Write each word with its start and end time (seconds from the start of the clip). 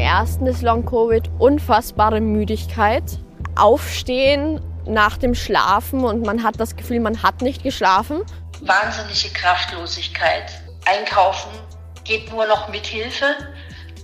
ersten 0.00 0.46
ist 0.46 0.62
Long-Covid 0.62 1.30
unfassbare 1.38 2.20
Müdigkeit. 2.20 3.02
Aufstehen 3.56 4.60
nach 4.86 5.16
dem 5.16 5.34
Schlafen 5.34 6.04
und 6.04 6.24
man 6.24 6.42
hat 6.42 6.58
das 6.58 6.76
Gefühl, 6.76 7.00
man 7.00 7.22
hat 7.22 7.42
nicht 7.42 7.62
geschlafen. 7.62 8.22
Wahnsinnige 8.60 9.30
Kraftlosigkeit. 9.32 10.52
Einkaufen 10.86 11.50
geht 12.04 12.30
nur 12.30 12.46
noch 12.46 12.68
mit 12.68 12.86
Hilfe. 12.86 13.36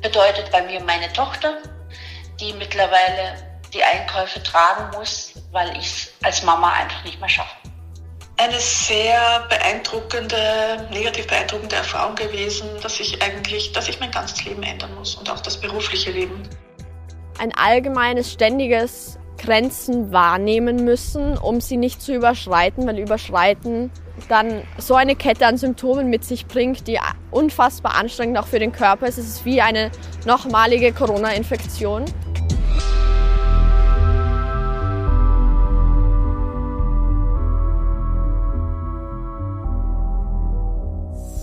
Bedeutet 0.02 0.50
bei 0.52 0.62
mir 0.62 0.80
meine 0.80 1.12
Tochter, 1.12 1.59
die 2.40 2.52
mittlerweile 2.54 3.34
die 3.72 3.82
Einkäufe 3.82 4.42
tragen 4.42 4.96
muss, 4.96 5.34
weil 5.52 5.76
ich 5.76 5.86
es 5.86 6.12
als 6.22 6.42
Mama 6.42 6.72
einfach 6.72 7.04
nicht 7.04 7.20
mehr 7.20 7.28
schaffe 7.28 7.65
eine 8.38 8.58
sehr 8.58 9.46
beeindruckende, 9.48 10.88
negativ 10.90 11.27
beeindruckende 11.27 11.77
Erfahrung 11.77 12.14
gewesen, 12.16 12.68
dass 12.82 13.00
ich 13.00 13.22
eigentlich, 13.22 13.72
dass 13.72 13.88
ich 13.88 13.98
mein 13.98 14.10
ganzes 14.10 14.44
Leben 14.44 14.62
ändern 14.62 14.94
muss 14.94 15.14
und 15.14 15.30
auch 15.30 15.40
das 15.40 15.58
berufliche 15.58 16.10
Leben. 16.10 16.42
Ein 17.38 17.54
allgemeines, 17.54 18.32
ständiges 18.32 19.18
Grenzen 19.38 20.12
wahrnehmen 20.12 20.84
müssen, 20.84 21.36
um 21.38 21.60
sie 21.60 21.77
nicht 21.77 22.00
zu 22.02 22.14
überschreiten, 22.14 22.86
weil 22.86 22.98
Überschreiten 22.98 23.91
dann 24.28 24.62
so 24.78 24.94
eine 24.94 25.14
Kette 25.14 25.46
an 25.46 25.58
Symptomen 25.58 26.08
mit 26.08 26.24
sich 26.24 26.46
bringt, 26.46 26.86
die 26.88 26.98
unfassbar 27.30 27.94
anstrengend 27.94 28.38
auch 28.38 28.46
für 28.46 28.58
den 28.58 28.72
Körper 28.72 29.06
ist. 29.06 29.18
Es 29.18 29.27
ist 29.27 29.44
wie 29.44 29.60
eine 29.60 29.91
nochmalige 30.24 30.92
Corona-Infektion. 30.92 32.06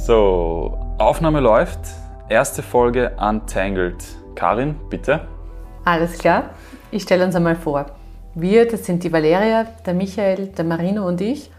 So, 0.06 0.78
Aufnahme 0.98 1.40
läuft. 1.40 1.80
Erste 2.28 2.62
Folge 2.62 3.14
Untangled. 3.22 4.04
Karin, 4.36 4.76
bitte. 4.90 5.22
Alles 5.86 6.18
klar. 6.18 6.50
Ich 6.92 7.04
stelle 7.04 7.24
uns 7.24 7.38
einmal 7.38 7.56
vor. 7.56 7.86
Wir, 8.36 8.68
das 8.68 8.86
sind 8.86 9.06
die 9.06 9.14
Valeria, 9.14 9.66
der 9.86 9.94
Michael, 9.94 10.48
der 10.48 10.66
Marino 10.66 11.08
und 11.08 11.22
ich. 11.22 11.50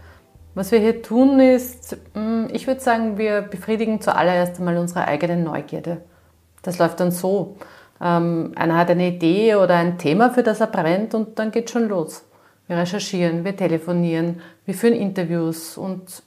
Was 0.53 0.71
wir 0.71 0.77
hier 0.77 1.01
tun 1.01 1.39
ist, 1.39 1.97
mm, 2.13 2.45
ich 2.53 2.67
würde 2.67 2.81
sagen, 2.81 3.17
wir 3.17 3.41
befriedigen 3.41 3.99
zuallererst 3.99 4.59
einmal 4.59 4.77
unsere 4.77 5.07
eigene 5.07 5.37
Neugierde. 5.37 6.03
Das 6.61 6.77
läuft 6.77 6.99
dann 6.99 7.09
so. 7.09 7.55
Ähm, 7.99 8.51
einer 8.55 8.77
hat 8.77 8.91
eine 8.91 9.07
Idee 9.07 9.55
oder 9.55 9.73
ein 9.73 9.97
Thema, 9.97 10.29
für 10.29 10.43
das 10.43 10.59
er 10.61 10.67
brennt 10.67 11.15
und 11.15 11.39
dann 11.39 11.49
geht 11.49 11.71
schon 11.71 11.87
los. 11.87 12.23
Wir 12.67 12.77
recherchieren, 12.77 13.43
wir 13.43 13.57
telefonieren, 13.57 14.39
wir 14.65 14.75
führen 14.75 14.93
Interviews 14.93 15.79
und 15.79 16.21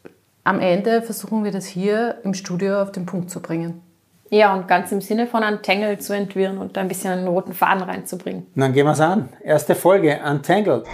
am 0.48 0.60
Ende 0.60 1.02
versuchen 1.02 1.44
wir 1.44 1.52
das 1.52 1.66
hier 1.66 2.20
im 2.24 2.32
Studio 2.32 2.80
auf 2.80 2.90
den 2.90 3.04
Punkt 3.04 3.30
zu 3.30 3.42
bringen. 3.42 3.82
Ja, 4.30 4.54
und 4.54 4.66
ganz 4.66 4.90
im 4.92 5.02
Sinne 5.02 5.26
von 5.26 5.42
Untangled 5.42 6.02
zu 6.02 6.14
entwirren 6.14 6.56
und 6.56 6.74
da 6.74 6.80
ein 6.80 6.88
bisschen 6.88 7.12
einen 7.12 7.28
roten 7.28 7.52
Faden 7.52 7.82
reinzubringen. 7.82 8.46
Und 8.54 8.60
dann 8.60 8.72
gehen 8.72 8.86
wir 8.86 8.92
es 8.92 9.00
an. 9.00 9.28
Erste 9.44 9.74
Folge, 9.74 10.18
Untangled. 10.24 10.86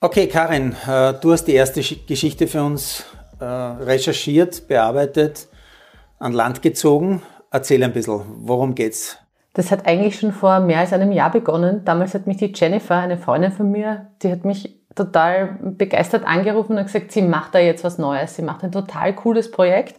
Okay, 0.00 0.28
Karin, 0.28 0.74
äh, 0.88 1.12
du 1.20 1.32
hast 1.32 1.44
die 1.44 1.54
erste 1.54 1.82
Geschichte 1.82 2.46
für 2.46 2.62
uns 2.62 3.04
äh, 3.38 3.44
recherchiert, 3.44 4.66
bearbeitet 4.66 5.48
an 6.18 6.32
Land 6.32 6.62
gezogen. 6.62 7.22
Erzähl 7.50 7.82
ein 7.82 7.92
bisschen, 7.92 8.22
worum 8.40 8.74
geht's? 8.74 9.18
Das 9.54 9.70
hat 9.70 9.86
eigentlich 9.86 10.18
schon 10.18 10.32
vor 10.32 10.60
mehr 10.60 10.80
als 10.80 10.92
einem 10.92 11.12
Jahr 11.12 11.30
begonnen. 11.30 11.82
Damals 11.84 12.14
hat 12.14 12.26
mich 12.26 12.36
die 12.36 12.52
Jennifer, 12.54 12.96
eine 12.96 13.16
Freundin 13.16 13.52
von 13.52 13.70
mir, 13.70 14.08
die 14.22 14.30
hat 14.30 14.44
mich 14.44 14.78
total 14.94 15.58
begeistert 15.60 16.26
angerufen 16.26 16.76
und 16.76 16.84
gesagt, 16.84 17.12
sie 17.12 17.22
macht 17.22 17.54
da 17.54 17.58
jetzt 17.58 17.84
was 17.84 17.98
Neues. 17.98 18.34
Sie 18.36 18.42
macht 18.42 18.64
ein 18.64 18.72
total 18.72 19.14
cooles 19.14 19.50
Projekt. 19.50 19.96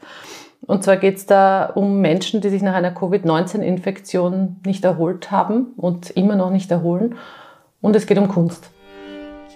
Und 0.65 0.83
zwar 0.83 0.97
geht 0.97 1.17
es 1.17 1.25
da 1.25 1.65
um 1.65 2.01
Menschen, 2.01 2.41
die 2.41 2.49
sich 2.49 2.61
nach 2.61 2.73
einer 2.73 2.91
Covid-19-Infektion 2.91 4.57
nicht 4.65 4.83
erholt 4.83 5.31
haben 5.31 5.73
und 5.77 6.09
immer 6.11 6.35
noch 6.35 6.49
nicht 6.49 6.69
erholen. 6.71 7.15
Und 7.79 7.95
es 7.95 8.07
geht 8.07 8.17
um 8.17 8.27
Kunst. 8.27 8.69
Die 9.51 9.55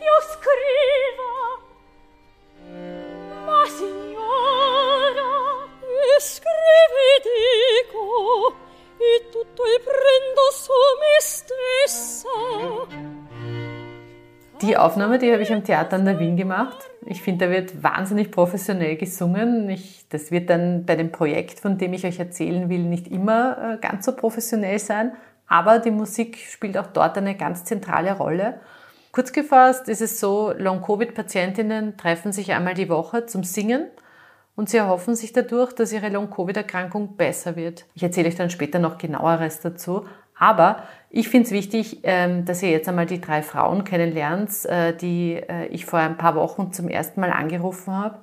Aufnahme, 14.83 15.17
die 15.17 15.31
habe 15.31 15.41
ich 15.41 15.51
am 15.51 15.63
Theater 15.63 15.95
an 15.95 16.05
der 16.05 16.19
Wien 16.19 16.35
gemacht. 16.35 16.77
Ich 17.05 17.21
finde, 17.21 17.45
da 17.45 17.51
wird 17.51 17.83
wahnsinnig 17.83 18.31
professionell 18.31 18.95
gesungen. 18.95 19.69
Ich, 19.69 20.07
das 20.09 20.31
wird 20.31 20.49
dann 20.49 20.85
bei 20.85 20.95
dem 20.95 21.11
Projekt, 21.11 21.59
von 21.59 21.77
dem 21.77 21.93
ich 21.93 22.05
euch 22.05 22.19
erzählen 22.19 22.69
will, 22.69 22.83
nicht 22.83 23.07
immer 23.07 23.73
äh, 23.73 23.77
ganz 23.77 24.05
so 24.05 24.15
professionell 24.15 24.79
sein. 24.79 25.13
Aber 25.47 25.79
die 25.79 25.91
Musik 25.91 26.37
spielt 26.37 26.77
auch 26.77 26.87
dort 26.87 27.17
eine 27.17 27.35
ganz 27.35 27.63
zentrale 27.63 28.13
Rolle. 28.13 28.59
Kurz 29.11 29.33
gefasst 29.33 29.89
ist 29.89 30.01
es 30.01 30.19
so, 30.19 30.53
Long-Covid-Patientinnen 30.57 31.97
treffen 31.97 32.31
sich 32.31 32.53
einmal 32.53 32.75
die 32.75 32.87
Woche 32.87 33.25
zum 33.25 33.43
Singen 33.43 33.87
und 34.55 34.69
sie 34.69 34.77
erhoffen 34.77 35.15
sich 35.15 35.33
dadurch, 35.33 35.73
dass 35.73 35.91
ihre 35.91 36.09
Long-Covid-Erkrankung 36.09 37.17
besser 37.17 37.55
wird. 37.55 37.85
Ich 37.93 38.03
erzähle 38.03 38.29
euch 38.29 38.35
dann 38.35 38.49
später 38.49 38.79
noch 38.79 38.97
genaueres 38.97 39.59
dazu. 39.59 40.05
Aber 40.37 40.83
ich 41.13 41.27
finde 41.27 41.45
es 41.45 41.51
wichtig, 41.51 41.99
ähm, 42.03 42.45
dass 42.45 42.63
ihr 42.63 42.71
jetzt 42.71 42.87
einmal 42.87 43.05
die 43.05 43.19
drei 43.19 43.41
Frauen 43.41 43.83
kennenlernt, 43.83 44.65
äh, 44.65 44.95
die 44.95 45.33
äh, 45.33 45.67
ich 45.67 45.85
vor 45.85 45.99
ein 45.99 46.17
paar 46.17 46.35
Wochen 46.35 46.71
zum 46.71 46.87
ersten 46.87 47.19
Mal 47.19 47.31
angerufen 47.31 47.93
habe. 47.93 48.19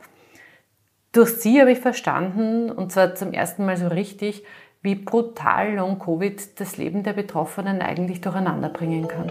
Durch 1.12 1.36
sie 1.36 1.60
habe 1.60 1.72
ich 1.72 1.80
verstanden, 1.80 2.70
und 2.70 2.90
zwar 2.90 3.14
zum 3.14 3.32
ersten 3.34 3.66
Mal 3.66 3.76
so 3.76 3.88
richtig, 3.88 4.42
wie 4.80 4.94
brutal 4.94 5.74
Long-Covid 5.74 6.60
das 6.60 6.78
Leben 6.78 7.02
der 7.02 7.12
Betroffenen 7.12 7.82
eigentlich 7.82 8.22
durcheinander 8.22 8.70
bringen 8.70 9.06
kann. 9.06 9.30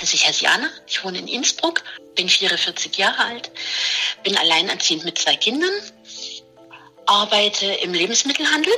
Also 0.00 0.14
ich 0.14 0.26
heiße 0.26 0.44
Jana, 0.44 0.68
ich 0.88 1.04
wohne 1.04 1.18
in 1.18 1.28
Innsbruck, 1.28 1.84
bin 2.16 2.28
44 2.28 2.96
Jahre 2.96 3.24
alt, 3.26 3.52
bin 4.24 4.36
alleinerziehend 4.36 5.04
mit 5.04 5.18
zwei 5.18 5.36
Kindern, 5.36 5.70
arbeite 7.06 7.66
im 7.82 7.92
Lebensmittelhandel. 7.92 8.72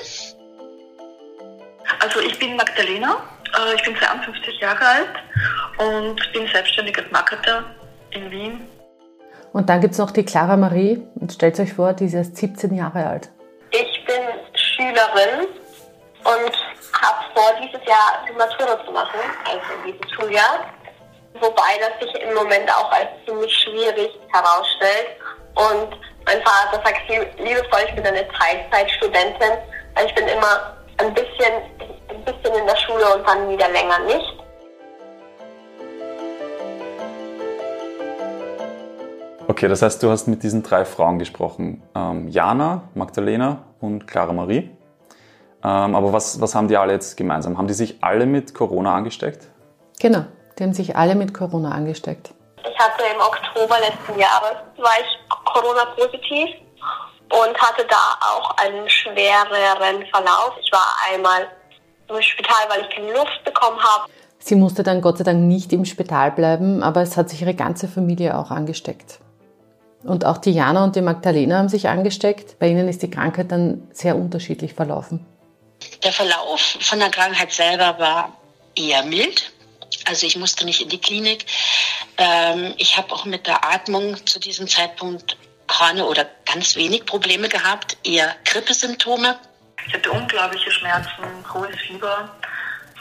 Also 2.00 2.20
ich 2.20 2.38
bin 2.38 2.56
Magdalena, 2.56 3.22
äh, 3.56 3.74
ich 3.74 3.82
bin 3.82 3.96
52 3.96 4.60
Jahre 4.60 4.84
alt 4.86 5.08
und 5.78 6.32
bin 6.32 6.46
selbstständig 6.48 6.96
als 6.98 7.10
Marketer 7.10 7.64
in 8.10 8.30
Wien. 8.30 8.68
Und 9.52 9.68
dann 9.68 9.80
gibt 9.80 9.92
es 9.92 9.98
noch 9.98 10.10
die 10.10 10.24
Clara 10.24 10.56
Marie. 10.56 11.00
Und 11.14 11.32
stellt 11.32 11.58
euch 11.60 11.72
vor, 11.74 11.92
die 11.92 12.06
ist 12.06 12.14
erst 12.14 12.36
17 12.36 12.74
Jahre 12.74 13.06
alt. 13.06 13.30
Ich 13.70 14.04
bin 14.04 14.22
Schülerin 14.54 15.46
und 16.24 16.54
habe 17.00 17.24
vor, 17.32 17.52
dieses 17.62 17.86
Jahr 17.86 18.24
die 18.28 18.32
Matura 18.32 18.84
zu 18.84 18.90
machen, 18.90 19.20
also 19.44 19.66
dieses 19.86 20.10
Schuljahr. 20.12 20.66
Wobei 21.34 21.78
das 21.78 22.00
sich 22.00 22.22
im 22.22 22.34
Moment 22.34 22.68
auch 22.70 22.90
als 22.90 23.08
ziemlich 23.26 23.52
schwierig 23.56 24.10
herausstellt. 24.32 25.18
Und 25.54 25.98
mein 26.26 26.42
Vater 26.42 26.82
sagt 26.84 27.08
liebevoll, 27.38 27.80
ich 27.88 27.94
bin 27.94 28.04
eine 28.04 28.26
Teilzeitstudentin. 28.28 29.52
Also 29.94 30.08
ich 30.08 30.14
bin 30.14 30.26
immer 30.26 30.74
ein 30.98 31.14
bisschen, 31.14 31.52
ein 32.08 32.24
bisschen 32.24 32.58
in 32.58 32.66
der 32.66 32.76
Schule 32.76 33.14
und 33.14 33.26
dann 33.26 33.48
wieder 33.48 33.68
länger 33.68 33.98
nicht. 34.06 34.44
Okay, 39.46 39.68
das 39.68 39.82
heißt, 39.82 40.02
du 40.02 40.10
hast 40.10 40.26
mit 40.26 40.42
diesen 40.42 40.62
drei 40.62 40.84
Frauen 40.84 41.18
gesprochen. 41.18 41.82
Ähm, 41.94 42.28
Jana, 42.28 42.88
Magdalena 42.94 43.62
und 43.80 44.06
Clara 44.06 44.32
Marie. 44.32 44.70
Ähm, 45.62 45.94
aber 45.94 46.12
was, 46.12 46.40
was 46.40 46.54
haben 46.54 46.68
die 46.68 46.76
alle 46.76 46.92
jetzt 46.94 47.16
gemeinsam? 47.16 47.56
Haben 47.56 47.68
die 47.68 47.74
sich 47.74 48.02
alle 48.02 48.26
mit 48.26 48.54
Corona 48.54 48.94
angesteckt? 48.94 49.48
Genau. 50.00 50.24
Die 50.58 50.62
haben 50.62 50.72
sich 50.72 50.96
alle 50.96 51.14
mit 51.14 51.34
Corona 51.34 51.70
angesteckt. 51.70 52.32
Ich 52.70 52.78
hatte 52.78 53.02
im 53.14 53.20
Oktober 53.20 53.78
letzten 53.78 54.18
Jahres, 54.18 54.56
war 54.78 54.92
ich 55.00 55.18
Corona-positiv 55.44 56.48
und 57.30 57.58
hatte 57.58 57.84
da 57.86 58.18
auch 58.20 58.56
einen 58.56 58.88
schwereren 58.88 60.06
Verlauf. 60.06 60.54
Ich 60.60 60.72
war 60.72 60.86
einmal 61.12 61.48
im 62.08 62.22
Spital, 62.22 62.68
weil 62.68 62.82
ich 62.82 62.94
keine 62.94 63.12
Luft 63.12 63.44
bekommen 63.44 63.78
habe. 63.82 64.10
Sie 64.38 64.54
musste 64.54 64.82
dann 64.82 65.00
Gott 65.00 65.18
sei 65.18 65.24
Dank 65.24 65.40
nicht 65.40 65.72
im 65.72 65.84
Spital 65.84 66.30
bleiben, 66.32 66.82
aber 66.82 67.02
es 67.02 67.16
hat 67.16 67.30
sich 67.30 67.42
ihre 67.42 67.54
ganze 67.54 67.88
Familie 67.88 68.36
auch 68.38 68.50
angesteckt. 68.50 69.20
Und 70.02 70.26
auch 70.26 70.36
die 70.36 70.52
Jana 70.52 70.84
und 70.84 70.96
die 70.96 71.00
Magdalena 71.00 71.58
haben 71.58 71.70
sich 71.70 71.88
angesteckt. 71.88 72.58
Bei 72.58 72.68
ihnen 72.68 72.88
ist 72.88 73.02
die 73.02 73.10
Krankheit 73.10 73.50
dann 73.50 73.88
sehr 73.92 74.16
unterschiedlich 74.16 74.74
verlaufen. 74.74 75.24
Der 76.02 76.12
Verlauf 76.12 76.60
von 76.80 76.98
der 76.98 77.10
Krankheit 77.10 77.52
selber 77.52 77.98
war 77.98 78.32
eher 78.76 79.02
mild. 79.04 79.53
Also 80.06 80.26
ich 80.26 80.36
musste 80.36 80.64
nicht 80.64 80.80
in 80.80 80.88
die 80.88 81.00
Klinik. 81.00 81.46
Ähm, 82.18 82.74
ich 82.78 82.96
habe 82.96 83.12
auch 83.12 83.24
mit 83.24 83.46
der 83.46 83.64
Atmung 83.64 84.26
zu 84.26 84.38
diesem 84.38 84.68
Zeitpunkt 84.68 85.36
keine 85.66 86.04
oder 86.04 86.26
ganz 86.44 86.76
wenig 86.76 87.06
Probleme 87.06 87.48
gehabt, 87.48 87.96
eher 88.04 88.34
Grippesymptome. 88.44 89.38
Ich 89.86 89.94
hatte 89.94 90.10
unglaubliche 90.10 90.70
Schmerzen, 90.70 91.24
hohes 91.52 91.76
Fieber. 91.86 92.30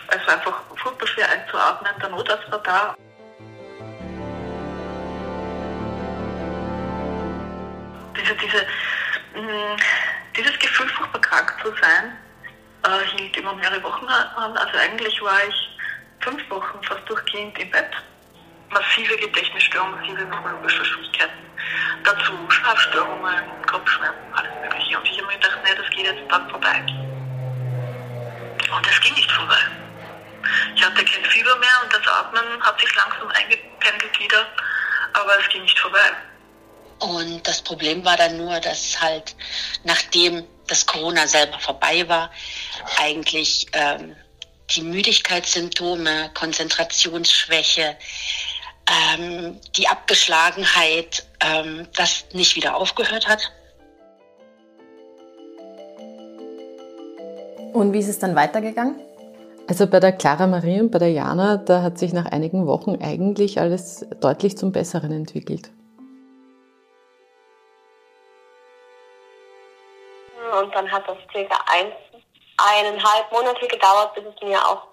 Es 0.09 0.27
war 0.27 0.35
einfach 0.35 0.61
furchtbar 0.75 1.07
schwer 1.07 1.29
einzuatmen. 1.29 1.91
Der 2.01 2.09
Notarzt 2.09 2.51
war 2.51 2.59
da. 2.59 2.95
Diese, 8.15 8.35
diese, 8.35 8.65
mh, 9.41 9.77
dieses 10.35 10.59
Gefühl, 10.59 10.89
furchtbar 10.89 11.21
krank 11.21 11.55
zu 11.61 11.73
sein, 11.81 12.17
äh, 12.83 13.17
hielt 13.17 13.35
immer 13.37 13.53
mehrere 13.53 13.81
Wochen 13.83 14.05
an. 14.05 14.57
Also 14.57 14.77
eigentlich 14.77 15.21
war 15.21 15.39
ich 15.47 15.69
fünf 16.23 16.49
Wochen 16.49 16.81
fast 16.83 17.07
durchgehend 17.07 17.57
im 17.59 17.69
Bett. 17.69 17.91
Massive 18.69 19.15
Gedächtnisstörungen, 19.17 19.99
massive 19.99 20.25
neurologische 20.25 20.83
Schwierigkeiten. 20.85 21.33
Dazu 22.03 22.33
Schlafstörungen, 22.49 23.43
Kopfschmerzen, 23.67 24.33
alles 24.33 24.51
Mögliche. 24.61 24.97
Und 24.97 25.05
ich 25.05 25.17
habe 25.17 25.27
mir 25.27 25.33
gedacht, 25.33 25.59
nee, 25.63 25.75
das 25.75 25.89
geht 25.91 26.05
jetzt 26.05 26.31
dann 26.31 26.49
vorbei. 26.49 26.85
Und 28.75 28.87
es 28.87 29.01
ging 29.01 29.13
nicht 29.13 29.31
vorbei. 29.31 29.59
Ich 30.75 30.83
hatte 30.83 31.05
kein 31.05 31.25
Fieber 31.25 31.55
mehr 31.57 31.81
und 31.83 31.93
das 31.93 32.07
Atmen 32.07 32.61
hat 32.61 32.79
sich 32.79 32.95
langsam 32.95 33.27
eingependelt 33.29 34.19
wieder, 34.19 34.45
aber 35.13 35.39
es 35.39 35.47
ging 35.49 35.61
nicht 35.61 35.79
vorbei. 35.79 36.11
Und 36.99 37.47
das 37.47 37.61
Problem 37.61 38.03
war 38.03 38.17
dann 38.17 38.37
nur, 38.37 38.59
dass 38.59 38.99
halt 39.01 39.35
nachdem 39.83 40.45
das 40.67 40.85
Corona 40.85 41.27
selber 41.27 41.59
vorbei 41.59 42.07
war, 42.07 42.31
eigentlich 42.97 43.67
ähm, 43.73 44.15
die 44.75 44.81
Müdigkeitssymptome, 44.81 46.31
Konzentrationsschwäche, 46.33 47.95
ähm, 48.89 49.59
die 49.75 49.87
Abgeschlagenheit, 49.87 51.25
ähm, 51.39 51.87
das 51.95 52.25
nicht 52.33 52.55
wieder 52.55 52.75
aufgehört 52.75 53.27
hat. 53.27 53.51
Und 57.73 57.93
wie 57.93 57.99
ist 57.99 58.07
es 58.07 58.19
dann 58.19 58.35
weitergegangen? 58.35 58.99
Also 59.67 59.87
bei 59.87 59.99
der 59.99 60.11
Clara 60.11 60.45
Marie 60.45 60.81
und 60.81 60.91
bei 60.91 60.99
der 60.99 61.11
Jana, 61.11 61.57
da 61.57 61.81
hat 61.81 61.97
sich 61.97 62.11
nach 62.13 62.25
einigen 62.25 62.67
Wochen 62.67 62.97
eigentlich 63.01 63.59
alles 63.59 64.05
deutlich 64.19 64.57
zum 64.57 64.71
Besseren 64.71 65.11
entwickelt. 65.11 65.71
Und 70.61 70.75
dann 70.75 70.91
hat 70.91 71.07
das 71.07 71.17
circa 71.31 71.57
ein, 71.71 71.91
eineinhalb 72.63 73.31
Monate 73.31 73.67
gedauert, 73.67 74.13
bis 74.15 74.23
es 74.25 74.41
mir 74.41 74.65
auch 74.65 74.87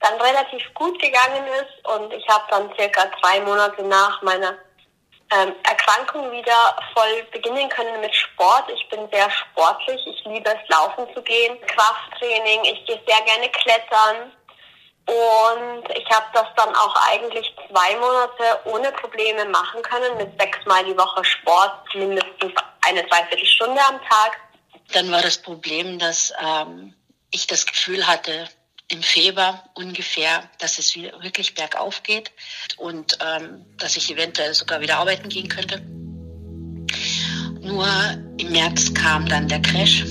dann 0.00 0.20
relativ 0.20 0.62
gut 0.74 1.00
gegangen 1.00 1.46
ist. 1.46 1.88
Und 1.88 2.12
ich 2.12 2.26
habe 2.28 2.44
dann 2.50 2.70
circa 2.76 3.06
drei 3.20 3.40
Monate 3.40 3.82
nach 3.82 4.20
meiner 4.22 4.54
ähm, 5.32 5.54
Erkrankung 5.62 6.30
wieder 6.30 6.76
voll 6.94 7.22
beginnen 7.32 7.68
können 7.68 8.00
mit 8.00 8.14
Sport. 8.14 8.70
Ich 8.74 8.88
bin 8.88 9.08
sehr 9.10 9.30
sportlich. 9.30 10.00
Ich 10.06 10.24
liebe 10.24 10.50
es, 10.50 10.68
laufen 10.68 11.06
zu 11.14 11.22
gehen, 11.22 11.58
Krafttraining. 11.66 12.64
Ich 12.64 12.86
gehe 12.86 13.00
sehr 13.06 13.20
gerne 13.22 13.48
klettern. 13.50 14.32
Und 15.06 15.90
ich 15.94 16.08
habe 16.10 16.26
das 16.32 16.46
dann 16.56 16.74
auch 16.74 16.96
eigentlich 17.10 17.54
zwei 17.68 17.96
Monate 17.96 18.60
ohne 18.64 18.90
Probleme 18.92 19.44
machen 19.46 19.82
können, 19.82 20.16
mit 20.16 20.40
sechsmal 20.40 20.82
die 20.84 20.96
Woche 20.96 21.22
Sport, 21.24 21.94
mindestens 21.94 22.52
eine 22.86 23.02
Dreiviertelstunde 23.04 23.80
am 23.86 24.00
Tag. 24.08 24.40
Dann 24.94 25.12
war 25.12 25.20
das 25.20 25.36
Problem, 25.36 25.98
dass 25.98 26.32
ähm, 26.40 26.94
ich 27.34 27.46
das 27.48 27.66
Gefühl 27.66 28.06
hatte, 28.06 28.48
im 28.88 29.02
Februar 29.02 29.64
ungefähr, 29.74 30.48
dass 30.58 30.78
es 30.78 30.94
wirklich 30.94 31.54
bergauf 31.54 32.02
geht 32.02 32.30
und 32.76 33.18
ähm, 33.20 33.64
dass 33.78 33.96
ich 33.96 34.10
eventuell 34.12 34.54
sogar 34.54 34.80
wieder 34.80 34.98
arbeiten 34.98 35.28
gehen 35.28 35.48
könnte. 35.48 35.80
Nur 37.60 37.86
im 38.36 38.52
März 38.52 38.92
kam 38.94 39.26
dann 39.26 39.48
der 39.48 39.60
Crash. 39.62 40.04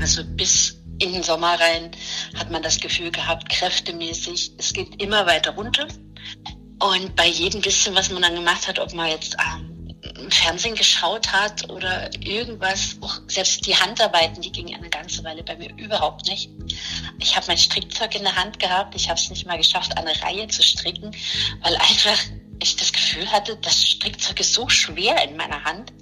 Also 0.00 0.22
bis 0.36 0.76
in 1.00 1.12
den 1.12 1.22
Sommer 1.22 1.58
rein 1.58 1.90
hat 2.36 2.50
man 2.50 2.62
das 2.62 2.78
Gefühl 2.78 3.10
gehabt, 3.10 3.48
kräftemäßig, 3.48 4.52
es 4.58 4.72
geht 4.72 5.02
immer 5.02 5.26
weiter 5.26 5.52
runter. 5.52 5.88
Und 6.80 7.16
bei 7.16 7.26
jedem 7.26 7.60
bisschen, 7.62 7.94
was 7.94 8.10
man 8.10 8.22
dann 8.22 8.34
gemacht 8.34 8.68
hat, 8.68 8.78
ob 8.78 8.92
man 8.92 9.08
jetzt 9.08 9.36
ähm, 9.40 9.77
Fernsehen 10.30 10.74
geschaut 10.74 11.32
hat 11.32 11.68
oder 11.70 12.10
irgendwas, 12.20 12.96
auch 13.00 13.20
selbst 13.28 13.66
die 13.66 13.76
Handarbeiten, 13.76 14.42
die 14.42 14.52
gingen 14.52 14.74
eine 14.74 14.90
ganze 14.90 15.22
Weile 15.24 15.42
bei 15.42 15.56
mir 15.56 15.70
überhaupt 15.76 16.26
nicht. 16.26 16.50
Ich 17.18 17.36
habe 17.36 17.46
mein 17.48 17.58
Strickzeug 17.58 18.14
in 18.14 18.22
der 18.22 18.36
Hand 18.36 18.58
gehabt, 18.58 18.94
ich 18.94 19.08
habe 19.08 19.18
es 19.18 19.30
nicht 19.30 19.46
mal 19.46 19.58
geschafft, 19.58 19.96
eine 19.96 20.20
Reihe 20.22 20.48
zu 20.48 20.62
stricken, 20.62 21.10
weil 21.62 21.74
einfach 21.76 22.18
ich 22.60 22.76
das 22.76 22.92
Gefühl 22.92 23.30
hatte, 23.30 23.56
das 23.56 23.82
Strickzeug 23.82 24.40
ist 24.40 24.54
so 24.54 24.68
schwer 24.68 25.22
in 25.28 25.36
meiner 25.36 25.62
Hand. 25.64 25.92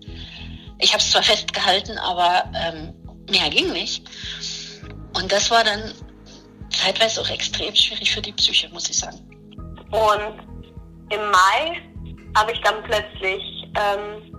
Ich 0.79 0.93
habe 0.93 1.03
es 1.03 1.11
zwar 1.11 1.23
festgehalten, 1.23 1.99
aber 1.99 2.51
ähm, 2.55 2.95
mehr 3.31 3.49
ging 3.51 3.73
nicht. 3.73 4.05
Und 5.15 5.31
das 5.33 5.51
war 5.51 5.65
dann 5.65 5.93
zeitweise 6.71 7.21
auch 7.21 7.31
extrem 7.31 7.75
schwierig 7.75 8.11
für 8.11 8.23
die 8.23 8.33
Psyche, 8.33 8.69
muss 8.71 8.91
ich 8.91 8.99
sagen. 8.99 9.19
Und 9.91 10.39
im 11.11 11.31
Mai 11.31 11.81
habe 12.37 12.53
ich 12.53 12.61
dann 12.61 12.83
plötzlich 12.85 13.56
ähm, 13.77 14.37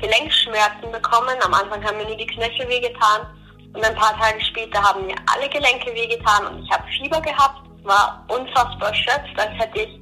Gelenkschmerzen 0.00 0.90
bekommen. 0.92 1.36
Am 1.42 1.54
Anfang 1.54 1.84
haben 1.84 1.98
mir 1.98 2.06
nur 2.06 2.16
die 2.16 2.26
Knöchel 2.26 2.68
wehgetan 2.68 3.26
und 3.74 3.84
ein 3.84 3.94
paar 3.94 4.18
Tage 4.18 4.40
später 4.40 4.82
haben 4.82 5.06
mir 5.06 5.16
alle 5.32 5.48
Gelenke 5.48 5.94
wehgetan 5.94 6.46
und 6.46 6.64
ich 6.64 6.70
habe 6.70 6.84
Fieber 6.88 7.20
gehabt, 7.20 7.60
war 7.84 8.24
unfassbar 8.28 8.88
erschöpft, 8.88 9.38
als 9.38 9.52
hätte 9.58 9.80
ich 9.80 10.00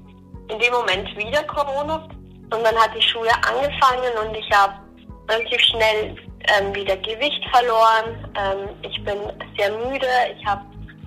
in 0.48 0.58
dem 0.58 0.72
Moment 0.72 1.16
wieder 1.16 1.42
Corona. 1.44 1.96
Und 2.50 2.64
dann 2.64 2.76
hat 2.76 2.94
die 2.96 3.02
Schule 3.02 3.30
angefangen 3.46 4.10
und 4.22 4.34
ich 4.34 4.50
habe 4.50 4.72
relativ 5.28 5.60
schnell 5.60 6.16
ähm, 6.48 6.74
wieder 6.74 6.96
Gewicht 6.96 7.44
verloren. 7.50 8.32
Ähm, 8.34 8.68
ich 8.82 9.04
bin 9.04 9.18
sehr 9.58 9.70
müde, 9.70 10.06
ich 10.34 10.46
habe 10.46 10.64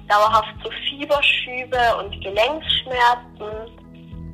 dauerhaft 0.08 0.54
so 0.64 0.70
Fieberschübe 0.70 1.80
und 2.00 2.12
Gelenkschmerzen. 2.22 3.81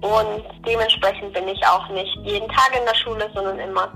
Und 0.02 0.44
dementsprechend 0.66 1.34
bin 1.34 1.48
ich 1.48 1.66
auch 1.66 1.88
nicht 1.90 2.16
jeden 2.24 2.48
Tag 2.50 2.78
in 2.78 2.86
der 2.86 2.96
Schule, 2.96 3.30
sondern 3.34 3.60
immer 3.60 3.92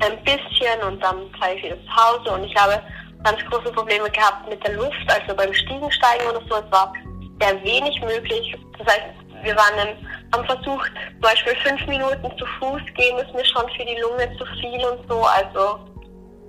ein 0.00 0.24
bisschen 0.24 0.80
und 0.86 1.02
dann 1.02 1.30
fahre 1.38 1.54
ich 1.54 1.64
wieder 1.64 1.76
zu 1.84 1.96
Hause. 1.96 2.32
Und 2.32 2.44
ich 2.44 2.56
habe 2.56 2.82
ganz 3.22 3.38
große 3.50 3.72
Probleme 3.72 4.10
gehabt 4.10 4.48
mit 4.48 4.64
der 4.66 4.74
Luft, 4.74 5.04
also 5.08 5.34
beim 5.34 5.52
Stiegensteigen 5.52 6.28
oder 6.28 6.40
so. 6.48 6.56
Es 6.56 6.72
war 6.72 6.92
sehr 7.40 7.62
wenig 7.64 8.00
möglich. 8.00 8.56
Das 8.78 8.86
heißt, 8.86 9.04
wir 9.42 9.56
waren 9.56 9.88
im, 9.88 10.08
haben 10.32 10.46
versucht, 10.46 10.90
zum 11.12 11.20
Beispiel 11.20 11.54
fünf 11.64 11.86
Minuten 11.86 12.30
zu 12.38 12.46
Fuß 12.58 12.82
gehen, 12.94 13.18
ist 13.18 13.32
mir 13.34 13.44
schon 13.44 13.68
für 13.76 13.84
die 13.84 14.00
Lunge 14.00 14.36
zu 14.38 14.44
viel 14.60 14.84
und 14.86 15.08
so. 15.08 15.22
Also, 15.22 15.78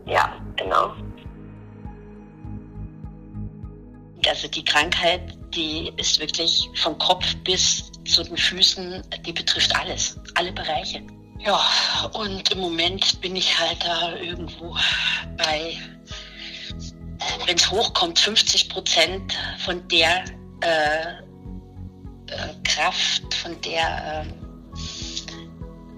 ja, 0.05 0.33
genau. 0.55 0.93
Also 4.27 4.47
die 4.47 4.63
Krankheit, 4.63 5.21
die 5.53 5.93
ist 5.97 6.19
wirklich 6.19 6.69
vom 6.83 6.97
Kopf 6.97 7.25
bis 7.43 7.91
zu 8.07 8.23
den 8.23 8.37
Füßen, 8.37 9.03
die 9.25 9.33
betrifft 9.33 9.75
alles, 9.75 10.19
alle 10.35 10.51
Bereiche. 10.51 11.01
Ja, 11.39 11.61
und 12.13 12.51
im 12.51 12.59
Moment 12.59 13.21
bin 13.21 13.35
ich 13.35 13.57
halt 13.59 13.83
da 13.83 14.15
irgendwo 14.15 14.75
bei, 15.37 15.77
wenn 17.45 17.55
es 17.55 17.69
hochkommt, 17.69 18.17
50 18.17 18.69
Prozent 18.69 19.37
von 19.59 19.87
der 19.87 20.25
äh, 20.61 21.27
äh, 22.27 22.53
Kraft, 22.63 23.33
von 23.35 23.59
der 23.61 24.25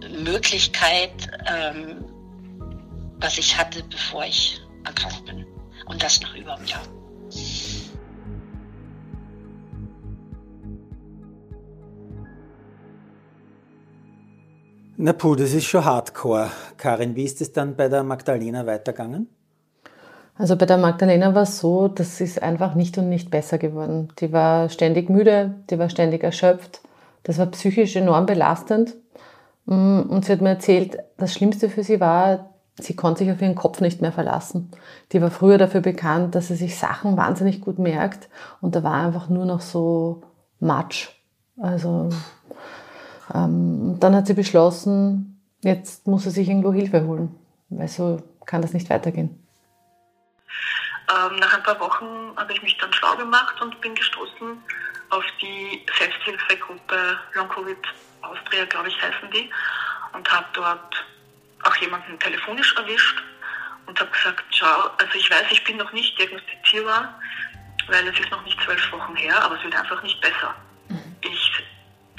äh, 0.04 0.10
Möglichkeit, 0.10 1.30
ähm, 1.48 2.06
was 3.20 3.38
ich 3.38 3.58
hatte, 3.58 3.84
bevor 3.84 4.26
ich 4.26 4.62
erkrankt 4.84 5.26
bin. 5.26 5.46
Und 5.86 6.04
das 6.04 6.20
nach 6.22 6.36
über 6.36 6.56
einem 6.56 6.68
Jahr. 6.68 6.84
Na 15.02 15.14
puh, 15.14 15.36
das 15.36 15.54
ist 15.54 15.64
schon 15.64 15.86
hardcore. 15.86 16.52
Karin, 16.76 17.16
wie 17.16 17.24
ist 17.24 17.40
es 17.40 17.54
dann 17.54 17.78
bei 17.78 17.88
der 17.88 18.04
Magdalena 18.04 18.66
weitergegangen? 18.66 19.30
Also 20.36 20.58
bei 20.58 20.66
der 20.66 20.78
Magdalena 20.78 21.34
war 21.34 21.44
es 21.44 21.58
so, 21.60 21.88
das 21.88 22.20
ist 22.20 22.44
einfach 22.44 22.76
nicht 22.76 22.98
und 22.98 23.08
nicht 23.08 23.32
besser 23.32 23.58
geworden. 23.58 24.10
Die 24.20 24.34
war 24.34 24.68
ständig 24.68 25.10
müde, 25.10 25.56
die 25.70 25.80
war 25.80 25.90
ständig 25.90 26.22
erschöpft. 26.22 26.82
Das 27.24 27.38
war 27.38 27.46
psychisch 27.46 27.96
enorm 27.96 28.26
belastend. 28.26 28.98
Mm, 29.68 30.02
und 30.02 30.26
sie 30.26 30.34
hat 30.34 30.42
mir 30.42 30.50
erzählt, 30.50 30.98
das 31.16 31.34
Schlimmste 31.34 31.70
für 31.70 31.86
sie 31.86 32.02
war, 32.02 32.50
sie 32.78 32.98
konnte 32.98 33.24
sich 33.24 33.32
auf 33.32 33.42
ihren 33.42 33.56
Kopf 33.56 33.80
nicht 33.80 34.02
mehr 34.02 34.12
verlassen. 34.12 34.70
Die 35.14 35.22
war 35.22 35.32
früher 35.32 35.58
dafür 35.58 35.80
bekannt, 35.80 36.36
dass 36.36 36.50
sie 36.50 36.56
sich 36.56 36.78
Sachen 36.78 37.16
wahnsinnig 37.16 37.62
gut 37.62 37.80
merkt. 37.80 38.28
Und 38.60 38.76
da 38.76 38.84
war 38.84 38.96
einfach 38.96 39.30
nur 39.30 39.46
noch 39.46 39.62
so 39.62 40.24
Matsch. 40.60 41.08
Also 41.58 42.10
ähm, 43.34 43.98
dann 44.00 44.16
hat 44.16 44.28
sie 44.28 44.34
beschlossen, 44.34 45.42
jetzt 45.62 46.08
muss 46.08 46.24
sie 46.24 46.32
sich 46.32 46.48
irgendwo 46.48 46.74
Hilfe 46.74 47.04
holen, 47.06 47.36
weil 47.70 47.88
so 47.88 48.22
kann 48.46 48.62
das 48.62 48.74
nicht 48.74 48.90
weitergehen. 48.90 49.38
Ähm, 51.10 51.36
nach 51.38 51.56
ein 51.56 51.64
paar 51.64 51.80
Wochen 51.80 52.06
habe 52.36 52.54
ich 52.54 52.62
mich 52.62 52.78
dann 52.78 52.94
schlau 52.94 53.16
gemacht 53.16 53.60
und 53.62 53.80
bin 53.82 53.96
gestoßen 53.96 54.58
auf 55.10 55.24
die 55.42 55.84
Selbsthilfegruppe 55.98 57.18
Long 57.34 57.50
Covid 57.50 57.78
Austria, 58.22 58.66
glaube 58.66 58.90
ich, 58.90 59.02
heißen 59.02 59.32
die. 59.32 59.50
und 60.14 60.32
habe 60.32 60.46
dort 60.54 61.06
auch 61.64 61.76
jemanden 61.78 62.18
telefonisch 62.20 62.74
erwischt 62.76 63.22
und 63.86 64.00
habe 64.00 64.10
gesagt, 64.12 64.44
schau, 64.52 64.90
also 64.98 65.14
ich 65.16 65.30
weiß, 65.30 65.46
ich 65.52 65.64
bin 65.64 65.78
noch 65.78 65.92
nicht 65.94 66.18
diagnostizierbar, 66.18 67.20
weil 67.88 68.08
es 68.08 68.20
ist 68.20 68.32
noch 68.32 68.44
nicht 68.44 68.60
zwölf 68.64 68.92
Wochen 68.92 69.16
her, 69.16 69.44
aber 69.44 69.56
es 69.56 69.64
wird 69.64 69.76
einfach 69.76 70.02
nicht 70.04 70.20
besser. 70.22 70.56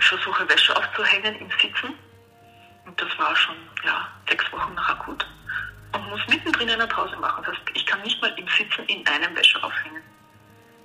Ich 0.01 0.07
versuche 0.07 0.49
Wäsche 0.49 0.75
aufzuhängen 0.75 1.35
im 1.37 1.51
Sitzen 1.61 1.95
und 2.87 2.99
das 2.99 3.19
war 3.19 3.37
schon 3.37 3.55
ja, 3.85 4.09
sechs 4.27 4.51
Wochen 4.51 4.73
nach 4.75 4.89
akut 4.89 5.27
und 5.93 6.09
muss 6.09 6.21
mittendrin 6.27 6.71
eine 6.71 6.87
Pause 6.87 7.17
machen. 7.19 7.45
Das 7.45 7.55
heißt, 7.55 7.71
ich 7.75 7.85
kann 7.85 8.01
nicht 8.01 8.21
mal 8.23 8.33
im 8.39 8.49
Sitzen 8.49 8.87
in 8.87 9.07
einem 9.07 9.37
Wäsche 9.37 9.63
aufhängen. 9.63 10.03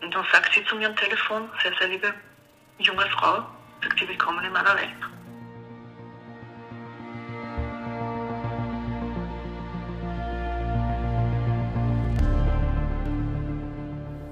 Und 0.01 0.13
dann 0.13 0.25
sagt 0.33 0.53
sie 0.53 0.65
zu 0.65 0.75
mir 0.75 0.89
am 0.89 0.95
Telefon, 0.97 1.49
sehr, 1.63 1.71
sehr 1.79 1.87
liebe 1.87 2.13
junge 2.77 3.09
Frau, 3.11 3.45
sagt 3.81 3.97
sie, 3.97 4.07
willkommen 4.07 4.43
in 4.43 4.51
meiner 4.51 4.75
Welt. 4.75 4.89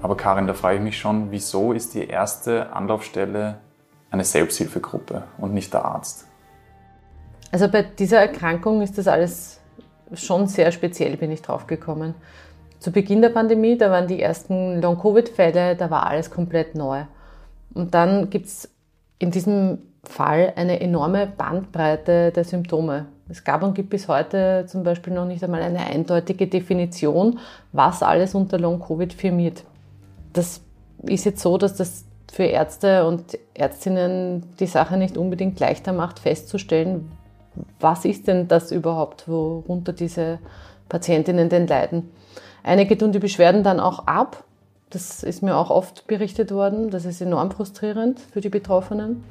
Aber 0.02 0.14
Karin, 0.18 0.46
da 0.46 0.52
frage 0.52 0.76
ich 0.76 0.82
mich 0.82 0.98
schon, 0.98 1.30
wieso 1.30 1.72
ist 1.72 1.94
die 1.94 2.06
erste 2.06 2.70
Anlaufstelle 2.74 3.63
eine 4.14 4.24
Selbsthilfegruppe 4.24 5.24
und 5.38 5.52
nicht 5.52 5.72
der 5.72 5.84
Arzt? 5.84 6.26
Also 7.52 7.68
bei 7.68 7.82
dieser 7.82 8.18
Erkrankung 8.18 8.82
ist 8.82 8.98
das 8.98 9.06
alles 9.06 9.60
schon 10.14 10.46
sehr 10.46 10.72
speziell, 10.72 11.16
bin 11.16 11.30
ich 11.30 11.42
drauf 11.42 11.66
gekommen. 11.66 12.14
Zu 12.78 12.90
Beginn 12.90 13.22
der 13.22 13.28
Pandemie, 13.30 13.78
da 13.78 13.90
waren 13.90 14.08
die 14.08 14.20
ersten 14.20 14.80
Long-Covid-Fälle, 14.80 15.76
da 15.76 15.90
war 15.90 16.06
alles 16.06 16.30
komplett 16.30 16.74
neu. 16.74 17.02
Und 17.72 17.94
dann 17.94 18.30
gibt 18.30 18.46
es 18.46 18.68
in 19.18 19.30
diesem 19.30 19.78
Fall 20.02 20.52
eine 20.56 20.80
enorme 20.80 21.26
Bandbreite 21.26 22.32
der 22.32 22.44
Symptome. 22.44 23.06
Es 23.28 23.42
gab 23.42 23.62
und 23.62 23.74
gibt 23.74 23.90
bis 23.90 24.08
heute 24.08 24.66
zum 24.66 24.82
Beispiel 24.82 25.14
noch 25.14 25.24
nicht 25.24 25.42
einmal 25.42 25.62
eine 25.62 25.80
eindeutige 25.80 26.46
Definition, 26.46 27.38
was 27.72 28.02
alles 28.02 28.34
unter 28.34 28.58
Long-Covid 28.58 29.12
firmiert 29.14 29.64
das 30.34 30.60
ist 31.02 31.24
jetzt 31.24 31.40
so, 31.40 31.56
dass 31.56 31.74
das 31.74 32.04
für 32.34 32.42
Ärzte 32.42 33.06
und 33.06 33.38
Ärztinnen 33.54 34.42
die 34.58 34.66
Sache 34.66 34.96
nicht 34.96 35.16
unbedingt 35.16 35.60
leichter 35.60 35.92
macht, 35.92 36.18
festzustellen, 36.18 37.12
was 37.78 38.04
ist 38.04 38.26
denn 38.26 38.48
das 38.48 38.72
überhaupt, 38.72 39.28
worunter 39.28 39.92
diese 39.92 40.40
Patientinnen 40.88 41.48
denn 41.48 41.68
leiden. 41.68 42.10
Einige 42.64 42.98
tun 42.98 43.12
die 43.12 43.20
Beschwerden 43.20 43.62
dann 43.62 43.78
auch 43.78 44.08
ab. 44.08 44.42
Das 44.90 45.22
ist 45.22 45.44
mir 45.44 45.56
auch 45.56 45.70
oft 45.70 46.08
berichtet 46.08 46.50
worden. 46.50 46.90
Das 46.90 47.04
ist 47.04 47.20
enorm 47.20 47.52
frustrierend 47.52 48.18
für 48.18 48.40
die 48.40 48.48
Betroffenen. 48.48 49.22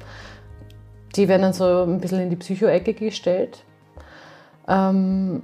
Die 1.14 1.28
werden 1.28 1.42
dann 1.42 1.52
so 1.52 1.82
ein 1.82 2.00
bisschen 2.00 2.20
in 2.20 2.30
die 2.30 2.36
Psycho-Ecke 2.36 2.94
gestellt. 2.94 3.64
Ähm, 4.66 5.42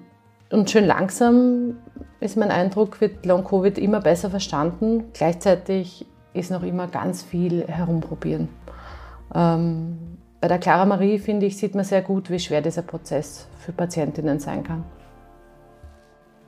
und 0.50 0.70
schön 0.70 0.86
langsam 0.86 1.76
ist 2.20 2.38
mein 2.38 2.50
Eindruck, 2.50 3.02
wird 3.02 3.26
Long-Covid 3.26 3.76
immer 3.76 4.00
besser 4.00 4.30
verstanden. 4.30 5.04
Gleichzeitig 5.12 6.06
ist 6.32 6.50
noch 6.50 6.62
immer 6.62 6.86
ganz 6.86 7.22
viel 7.22 7.66
herumprobieren. 7.66 8.48
Ähm, 9.34 10.18
bei 10.40 10.48
der 10.48 10.58
Clara 10.58 10.86
Marie, 10.86 11.18
finde 11.18 11.46
ich, 11.46 11.58
sieht 11.58 11.74
man 11.74 11.84
sehr 11.84 12.02
gut, 12.02 12.30
wie 12.30 12.38
schwer 12.38 12.62
dieser 12.62 12.82
Prozess 12.82 13.46
für 13.64 13.72
Patientinnen 13.72 14.40
sein 14.40 14.64
kann. 14.64 14.84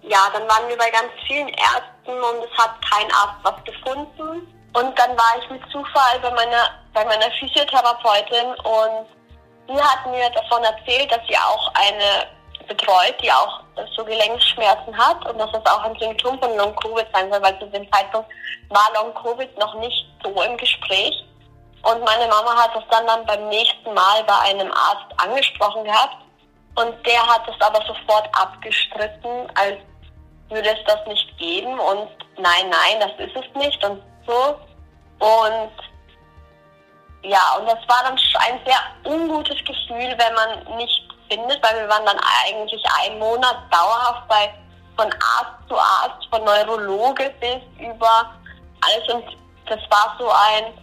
Ja, 0.02 0.18
dann 0.32 0.42
waren 0.42 0.68
wir 0.68 0.76
bei 0.76 0.90
ganz 0.90 1.12
vielen 1.26 1.48
Ärzten 1.48 2.10
und 2.10 2.44
es 2.44 2.58
hat 2.58 2.74
kein 2.90 3.06
Arzt 3.12 3.38
was 3.42 3.64
gefunden. 3.64 4.46
Und 4.74 4.98
dann 4.98 5.10
war 5.10 5.34
ich 5.38 5.50
mit 5.50 5.62
Zufall 5.70 6.18
bei 6.22 6.30
meiner, 6.30 6.70
bei 6.94 7.04
meiner 7.04 7.30
Physiotherapeutin 7.38 8.48
und 8.64 9.06
sie 9.68 9.82
hat 9.82 10.10
mir 10.10 10.30
davon 10.30 10.64
erzählt, 10.64 11.12
dass 11.12 11.20
sie 11.28 11.36
auch 11.36 11.70
eine 11.74 12.26
betreut, 12.66 13.14
die 13.22 13.30
auch 13.30 13.60
so 13.96 14.04
Gelenkschmerzen 14.04 14.96
hat 14.96 15.24
und 15.26 15.38
dass 15.38 15.50
das 15.52 15.66
auch 15.66 15.82
ein 15.82 15.96
Symptom 15.98 16.38
von 16.40 16.56
Long-Covid 16.56 17.06
sein 17.12 17.30
soll, 17.30 17.42
weil 17.42 17.58
zu 17.58 17.66
dem 17.66 17.90
Zeitpunkt 17.92 18.28
war 18.68 18.90
Long-Covid 18.94 19.58
noch 19.58 19.74
nicht 19.80 20.06
so 20.22 20.30
im 20.42 20.56
Gespräch. 20.56 21.24
Und 21.82 22.04
meine 22.04 22.28
Mama 22.28 22.54
hat 22.56 22.74
das 22.74 22.84
dann, 22.90 23.06
dann 23.06 23.26
beim 23.26 23.48
nächsten 23.48 23.92
Mal 23.92 24.22
bei 24.24 24.38
einem 24.50 24.70
Arzt 24.70 25.12
angesprochen 25.16 25.84
gehabt 25.84 26.16
und 26.76 27.06
der 27.06 27.26
hat 27.26 27.42
es 27.48 27.60
aber 27.60 27.84
sofort 27.84 28.28
abgestritten, 28.32 29.50
als 29.54 29.78
würde 30.48 30.68
es 30.70 30.84
das 30.86 31.06
nicht 31.06 31.36
geben 31.38 31.78
und 31.78 32.08
nein, 32.36 32.70
nein, 32.70 33.00
das 33.00 33.12
ist 33.18 33.36
es 33.36 33.54
nicht 33.54 33.84
und 33.84 34.02
so. 34.26 34.58
Und 35.18 35.72
ja, 37.24 37.56
und 37.58 37.66
das 37.66 37.78
war 37.88 38.02
dann 38.04 38.18
ein 38.18 38.60
sehr 38.64 39.12
ungutes 39.12 39.58
Gefühl, 39.64 40.16
wenn 40.18 40.34
man 40.34 40.76
nicht 40.76 41.11
findet, 41.28 41.62
weil 41.62 41.80
wir 41.80 41.88
waren 41.88 42.06
dann 42.06 42.18
eigentlich 42.44 42.82
einen 43.00 43.18
Monat 43.18 43.56
dauerhaft 43.70 44.28
bei 44.28 44.52
von 44.96 45.06
Arzt 45.06 45.68
zu 45.68 45.76
Arzt, 45.76 46.26
von 46.30 46.44
Neurologe 46.44 47.32
bis 47.40 47.62
über 47.78 48.30
alles 48.82 49.14
und 49.14 49.24
das 49.66 49.80
war 49.90 50.16
so 50.18 50.28
ein, 50.28 50.74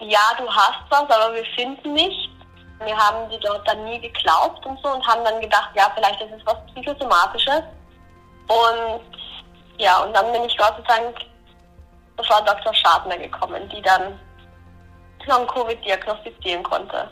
ja, 0.00 0.20
du 0.38 0.48
hast 0.48 0.80
was, 0.88 1.02
aber 1.02 1.34
wir 1.34 1.44
finden 1.56 1.92
nichts. 1.92 2.30
Wir 2.84 2.96
haben 2.96 3.28
die 3.30 3.38
dort 3.40 3.66
dann 3.68 3.84
nie 3.84 4.00
geglaubt 4.00 4.64
und 4.66 4.78
so 4.82 4.90
und 4.90 5.06
haben 5.06 5.24
dann 5.24 5.40
gedacht, 5.40 5.70
ja, 5.74 5.90
vielleicht 5.94 6.20
ist 6.20 6.32
es 6.32 6.46
was 6.46 6.56
Psychosomatisches. 6.66 7.62
Und 8.48 9.00
ja, 9.78 10.02
und 10.02 10.12
dann 10.14 10.30
bin 10.32 10.44
ich 10.44 10.56
Gott 10.56 10.74
sei 10.76 11.00
Dank 11.00 11.18
zur 12.16 12.24
Frau 12.24 12.44
Dr. 12.44 12.74
Schadner 12.74 13.16
gekommen, 13.16 13.68
die 13.68 13.82
dann 13.82 14.18
Long-Covid 15.26 15.82
diagnostizieren 15.84 16.62
konnte. 16.62 17.08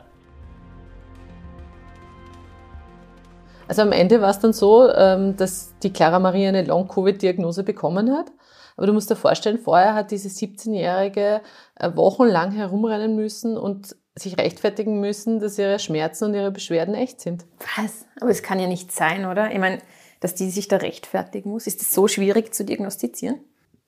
Also 3.69 3.83
am 3.83 3.92
Ende 3.92 4.21
war 4.21 4.31
es 4.31 4.38
dann 4.38 4.52
so, 4.52 4.88
ähm, 4.90 5.37
dass 5.37 5.75
die 5.83 5.92
Clara 5.92 6.19
Maria 6.19 6.49
eine 6.49 6.64
Long-Covid-Diagnose 6.64 7.62
bekommen 7.62 8.12
hat. 8.12 8.33
Aber 8.76 8.87
du 8.87 8.92
musst 8.92 9.11
dir 9.11 9.16
vorstellen, 9.16 9.59
vorher 9.59 9.95
hat 9.95 10.11
diese 10.11 10.28
17-Jährige 10.28 11.42
äh, 11.76 11.90
wochenlang 11.95 12.52
herumrennen 12.52 13.14
müssen 13.14 13.57
und 13.57 13.97
sich 14.14 14.37
rechtfertigen 14.38 15.00
müssen, 15.00 15.40
dass 15.40 15.59
ihre 15.59 15.78
Schmerzen 15.78 16.25
und 16.25 16.35
ihre 16.35 16.50
Beschwerden 16.50 16.95
echt 16.95 17.21
sind. 17.21 17.47
Was? 17.76 18.07
Aber 18.21 18.31
es 18.31 18.42
kann 18.42 18.59
ja 18.59 18.66
nicht 18.66 18.92
sein, 18.92 19.25
oder? 19.25 19.50
Ich 19.52 19.59
meine, 19.59 19.78
dass 20.21 20.35
die 20.35 20.50
sich 20.50 20.69
da 20.69 20.76
rechtfertigen 20.76 21.50
muss. 21.50 21.66
Ist 21.66 21.83
es 21.83 21.92
so 21.92 22.09
schwierig 22.09 22.54
zu 22.54 22.64
diagnostizieren? 22.64 23.40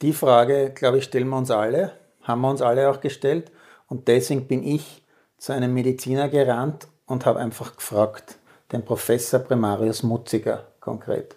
Die 0.02 0.12
Frage, 0.12 0.71
glaube 0.75 0.99
ich, 0.99 1.04
stellen 1.04 1.28
wir 1.28 1.37
uns 1.37 1.50
alle, 1.50 1.93
haben 2.23 2.40
wir 2.40 2.50
uns 2.50 2.62
alle 2.62 2.90
auch 2.90 3.00
gestellt. 3.00 3.52
Und 3.87 4.09
deswegen 4.09 4.49
bin 4.49 4.62
ich 4.62 5.04
zu 5.38 5.52
einem 5.52 5.75
Mediziner 5.75 6.28
gerannt 6.28 6.88
und 7.07 7.26
habe 7.26 7.38
einfach 7.38 7.76
gefragt, 7.76 8.38
den 8.73 8.85
Professor 8.85 9.40
Primarius 9.40 10.02
Mutziger 10.02 10.68
konkret. 10.80 11.37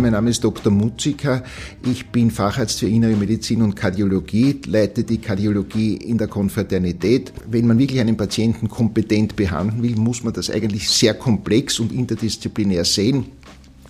Mein 0.00 0.12
Name 0.12 0.30
ist 0.30 0.42
Dr. 0.42 0.72
Mutziger. 0.72 1.44
Ich 1.84 2.08
bin 2.10 2.30
Facharzt 2.30 2.78
für 2.78 2.86
Innere 2.86 3.14
Medizin 3.16 3.60
und 3.60 3.76
Kardiologie, 3.76 4.58
leite 4.66 5.04
die 5.04 5.18
Kardiologie 5.18 5.96
in 5.96 6.16
der 6.16 6.26
Konfraternität. 6.26 7.34
Wenn 7.46 7.66
man 7.66 7.78
wirklich 7.78 8.00
einen 8.00 8.16
Patienten 8.16 8.68
kompetent 8.68 9.36
behandeln 9.36 9.82
will, 9.82 9.96
muss 9.96 10.24
man 10.24 10.32
das 10.32 10.48
eigentlich 10.48 10.88
sehr 10.88 11.12
komplex 11.12 11.80
und 11.80 11.92
interdisziplinär 11.92 12.86
sehen, 12.86 13.26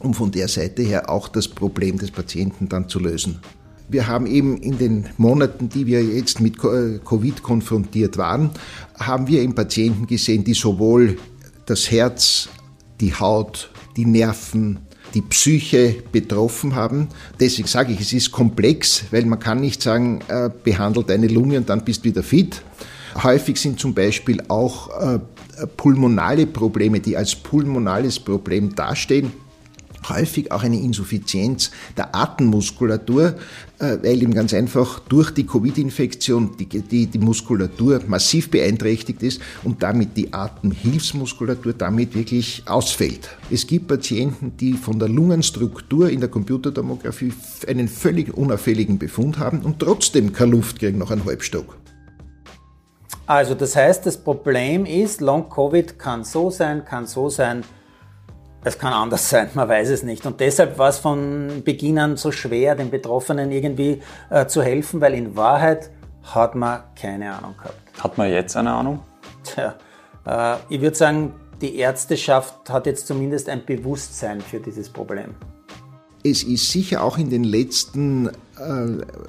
um 0.00 0.12
von 0.12 0.32
der 0.32 0.48
Seite 0.48 0.82
her 0.82 1.08
auch 1.08 1.28
das 1.28 1.46
Problem 1.46 1.96
des 1.96 2.10
Patienten 2.10 2.68
dann 2.68 2.88
zu 2.88 2.98
lösen. 2.98 3.38
Wir 3.90 4.06
haben 4.06 4.26
eben 4.26 4.56
in 4.58 4.78
den 4.78 5.06
Monaten, 5.16 5.68
die 5.68 5.86
wir 5.86 6.02
jetzt 6.02 6.40
mit 6.40 6.58
Covid 6.58 7.42
konfrontiert 7.42 8.16
waren, 8.18 8.50
haben 8.96 9.26
wir 9.26 9.42
eben 9.42 9.56
Patienten 9.56 10.06
gesehen, 10.06 10.44
die 10.44 10.54
sowohl 10.54 11.16
das 11.66 11.90
Herz, 11.90 12.48
die 13.00 13.14
Haut, 13.14 13.70
die 13.96 14.04
Nerven, 14.04 14.78
die 15.14 15.22
Psyche 15.22 15.96
betroffen 16.12 16.76
haben. 16.76 17.08
Deswegen 17.40 17.66
sage 17.66 17.92
ich, 17.92 18.00
es 18.00 18.12
ist 18.12 18.30
komplex, 18.30 19.04
weil 19.10 19.24
man 19.24 19.40
kann 19.40 19.60
nicht 19.60 19.82
sagen, 19.82 20.20
äh, 20.28 20.50
behandelt 20.62 21.10
deine 21.10 21.26
Lunge 21.26 21.58
und 21.58 21.68
dann 21.68 21.84
bist 21.84 22.04
du 22.04 22.10
wieder 22.10 22.22
fit. 22.22 22.62
Häufig 23.20 23.56
sind 23.56 23.80
zum 23.80 23.92
Beispiel 23.92 24.40
auch 24.46 24.88
äh, 25.00 25.18
pulmonale 25.76 26.46
Probleme, 26.46 27.00
die 27.00 27.16
als 27.16 27.34
pulmonales 27.34 28.20
Problem 28.20 28.74
dastehen, 28.74 29.32
häufig 30.08 30.52
auch 30.52 30.62
eine 30.62 30.80
Insuffizienz 30.80 31.70
der 31.96 32.14
Atemmuskulatur, 32.14 33.34
äh, 33.78 33.98
weil 34.02 34.22
eben 34.22 34.34
ganz 34.34 34.54
einfach 34.54 35.00
durch 35.00 35.30
die 35.30 35.46
Covid-Infektion 35.46 36.56
die, 36.58 36.66
die, 36.66 37.06
die 37.06 37.18
Muskulatur 37.18 38.00
massiv 38.06 38.50
beeinträchtigt 38.50 39.22
ist 39.22 39.40
und 39.62 39.82
damit 39.82 40.16
die 40.16 40.32
Atemhilfsmuskulatur 40.32 41.72
damit 41.72 42.14
wirklich 42.14 42.62
ausfällt. 42.66 43.28
Es 43.50 43.66
gibt 43.66 43.88
Patienten, 43.88 44.52
die 44.58 44.74
von 44.74 44.98
der 44.98 45.08
Lungenstruktur 45.08 46.10
in 46.10 46.20
der 46.20 46.28
Computertomographie 46.28 47.32
einen 47.66 47.88
völlig 47.88 48.36
unauffälligen 48.36 48.98
Befund 48.98 49.38
haben 49.38 49.60
und 49.60 49.78
trotzdem 49.78 50.32
keine 50.32 50.52
Luft 50.52 50.78
kriegen 50.78 50.98
nach 50.98 51.10
einem 51.10 51.24
Halbstock. 51.24 51.76
Also 53.26 53.54
das 53.54 53.76
heißt, 53.76 54.06
das 54.06 54.16
Problem 54.16 54.84
ist, 54.84 55.20
Long-Covid 55.20 56.00
kann 56.00 56.24
so 56.24 56.50
sein, 56.50 56.84
kann 56.84 57.06
so 57.06 57.28
sein, 57.28 57.62
es 58.62 58.78
kann 58.78 58.92
anders 58.92 59.28
sein, 59.28 59.48
man 59.54 59.68
weiß 59.68 59.88
es 59.88 60.02
nicht. 60.02 60.26
Und 60.26 60.40
deshalb 60.40 60.78
war 60.78 60.90
es 60.90 60.98
von 60.98 61.62
Beginn 61.64 61.98
an 61.98 62.16
so 62.16 62.30
schwer, 62.30 62.74
den 62.74 62.90
Betroffenen 62.90 63.50
irgendwie 63.50 64.02
äh, 64.28 64.46
zu 64.46 64.62
helfen, 64.62 65.00
weil 65.00 65.14
in 65.14 65.36
Wahrheit 65.36 65.90
hat 66.22 66.54
man 66.54 66.82
keine 67.00 67.34
Ahnung 67.34 67.54
gehabt. 67.56 67.76
Hat 68.02 68.18
man 68.18 68.30
jetzt 68.30 68.56
eine 68.56 68.72
Ahnung? 68.72 69.00
Tja, 69.44 69.74
Äh, 70.26 70.56
ich 70.68 70.80
würde 70.80 70.96
sagen, 70.96 71.34
die 71.60 71.76
Ärzteschaft 71.76 72.70
hat 72.70 72.86
jetzt 72.86 73.06
zumindest 73.06 73.48
ein 73.48 73.64
Bewusstsein 73.64 74.40
für 74.40 74.60
dieses 74.60 74.88
Problem. 74.88 75.34
Es 76.22 76.42
ist 76.42 76.70
sicher 76.70 77.02
auch 77.02 77.16
in 77.16 77.30
den 77.30 77.44
letzten 77.44 78.30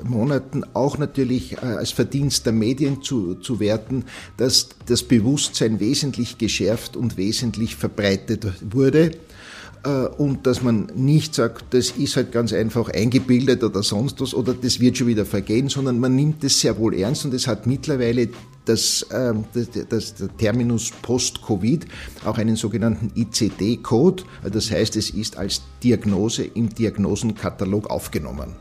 Monaten 0.04 0.64
auch 0.74 0.98
natürlich 0.98 1.54
äh, 1.54 1.66
als 1.66 1.92
Verdienst 1.92 2.46
der 2.46 2.54
Medien 2.54 3.02
zu, 3.02 3.36
zu 3.36 3.60
werten, 3.60 4.06
dass 4.38 4.70
das 4.86 5.04
Bewusstsein 5.04 5.80
wesentlich 5.80 6.38
geschärft 6.38 6.96
und 6.96 7.18
wesentlich 7.18 7.76
verbreitet 7.76 8.46
wurde 8.62 9.12
äh, 9.84 9.90
und 9.90 10.46
dass 10.46 10.62
man 10.62 10.92
nicht 10.96 11.36
sagt, 11.36 11.74
das 11.74 11.92
ist 11.92 12.16
halt 12.16 12.32
ganz 12.32 12.54
einfach 12.54 12.90
eingebildet 12.90 13.64
oder 13.64 13.84
sonst 13.84 14.22
was 14.22 14.34
oder 14.34 14.54
das 14.54 14.80
wird 14.80 14.98
schon 14.98 15.08
wieder 15.08 15.26
vergehen, 15.26 15.70
sondern 15.70 16.00
man 16.00 16.16
nimmt 16.16 16.44
es 16.44 16.60
sehr 16.60 16.78
wohl 16.78 16.94
ernst 16.96 17.26
und 17.26 17.34
es 17.34 17.48
hat 17.48 17.68
mittlerweile 17.68 18.30
das, 18.66 19.04
äh, 19.10 19.34
das, 19.54 19.70
das, 19.90 20.16
der 20.16 20.38
Terminus 20.38 20.92
Post-Covid 21.02 21.86
auch 22.26 22.38
einen 22.38 22.56
sogenannten 22.56 23.12
ICD-Code, 23.16 24.24
das 24.52 24.72
heißt, 24.72 24.96
es 24.98 25.10
ist 25.10 25.38
als 25.38 25.62
Diagnose 25.84 26.44
im 26.44 26.70
Diagnosenkatalog 26.70 27.90
aufgenommen. 27.90 28.56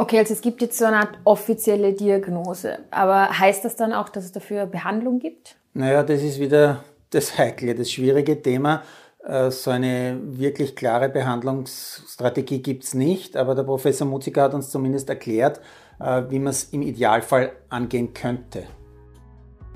Okay, 0.00 0.18
also 0.18 0.32
es 0.32 0.40
gibt 0.40 0.62
jetzt 0.62 0.78
so 0.78 0.86
eine 0.86 0.96
Art 0.96 1.18
offizielle 1.24 1.92
Diagnose, 1.92 2.78
aber 2.90 3.38
heißt 3.38 3.66
das 3.66 3.76
dann 3.76 3.92
auch, 3.92 4.08
dass 4.08 4.24
es 4.24 4.32
dafür 4.32 4.64
Behandlung 4.64 5.18
gibt? 5.18 5.56
Naja, 5.74 6.02
das 6.02 6.22
ist 6.22 6.40
wieder 6.40 6.82
das 7.10 7.36
Heikle, 7.36 7.74
das 7.74 7.92
schwierige 7.92 8.40
Thema. 8.40 8.82
Äh, 9.22 9.50
so 9.50 9.70
eine 9.70 10.18
wirklich 10.22 10.74
klare 10.74 11.10
Behandlungsstrategie 11.10 12.62
gibt 12.62 12.84
es 12.84 12.94
nicht, 12.94 13.36
aber 13.36 13.54
der 13.54 13.64
Professor 13.64 14.06
Muzika 14.06 14.44
hat 14.44 14.54
uns 14.54 14.70
zumindest 14.70 15.10
erklärt, 15.10 15.60
äh, 16.00 16.22
wie 16.30 16.38
man 16.38 16.52
es 16.52 16.64
im 16.72 16.80
Idealfall 16.80 17.52
angehen 17.68 18.14
könnte. 18.14 18.62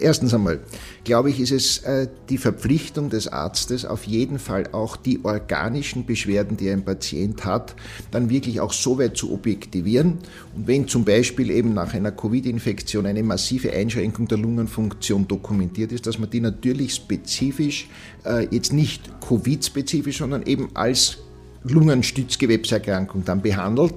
Erstens 0.00 0.34
einmal, 0.34 0.58
glaube 1.04 1.30
ich, 1.30 1.38
ist 1.38 1.52
es 1.52 1.78
äh, 1.78 2.08
die 2.28 2.38
Verpflichtung 2.38 3.10
des 3.10 3.28
Arztes, 3.28 3.84
auf 3.84 4.04
jeden 4.04 4.40
Fall 4.40 4.68
auch 4.72 4.96
die 4.96 5.24
organischen 5.24 6.04
Beschwerden, 6.04 6.56
die 6.56 6.68
ein 6.68 6.84
Patient 6.84 7.44
hat, 7.44 7.76
dann 8.10 8.28
wirklich 8.28 8.60
auch 8.60 8.72
so 8.72 8.98
weit 8.98 9.16
zu 9.16 9.32
objektivieren. 9.32 10.18
Und 10.56 10.66
wenn 10.66 10.88
zum 10.88 11.04
Beispiel 11.04 11.48
eben 11.50 11.74
nach 11.74 11.94
einer 11.94 12.10
Covid-Infektion 12.10 13.06
eine 13.06 13.22
massive 13.22 13.72
Einschränkung 13.72 14.26
der 14.26 14.38
Lungenfunktion 14.38 15.28
dokumentiert 15.28 15.92
ist, 15.92 16.08
dass 16.08 16.18
man 16.18 16.28
die 16.28 16.40
natürlich 16.40 16.94
spezifisch, 16.94 17.88
äh, 18.24 18.48
jetzt 18.50 18.72
nicht 18.72 19.08
Covid-spezifisch, 19.20 20.18
sondern 20.18 20.42
eben 20.42 20.70
als 20.74 21.18
Lungenstützgewebserkrankung 21.62 23.24
dann 23.24 23.42
behandelt 23.42 23.94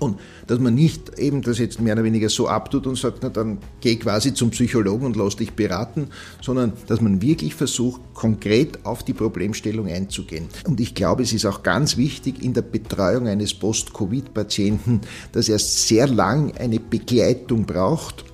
und 0.00 0.18
dass 0.46 0.58
man 0.58 0.74
nicht 0.74 1.18
eben 1.18 1.42
das 1.42 1.58
jetzt 1.58 1.80
mehr 1.80 1.94
oder 1.94 2.04
weniger 2.04 2.28
so 2.28 2.48
abtut 2.48 2.86
und 2.86 2.96
sagt, 2.96 3.18
na 3.22 3.28
dann 3.28 3.58
geh 3.80 3.96
quasi 3.96 4.34
zum 4.34 4.50
Psychologen 4.50 5.06
und 5.06 5.14
lass 5.14 5.36
dich 5.36 5.52
beraten, 5.52 6.08
sondern 6.42 6.72
dass 6.88 7.00
man 7.00 7.22
wirklich 7.22 7.54
versucht, 7.54 8.00
konkret 8.14 8.84
auf 8.84 9.04
die 9.04 9.12
Problemstellung 9.12 9.86
einzugehen. 9.86 10.48
Und 10.66 10.80
ich 10.80 10.94
glaube, 10.94 11.22
es 11.22 11.32
ist 11.32 11.46
auch 11.46 11.62
ganz 11.62 11.96
wichtig 11.96 12.42
in 12.42 12.54
der 12.54 12.62
Betreuung 12.62 13.28
eines 13.28 13.54
Post-Covid-Patienten, 13.54 15.02
dass 15.32 15.48
er 15.48 15.58
sehr 15.58 16.08
lang 16.08 16.56
eine 16.56 16.80
Begleitung 16.80 17.64
braucht 17.66 18.24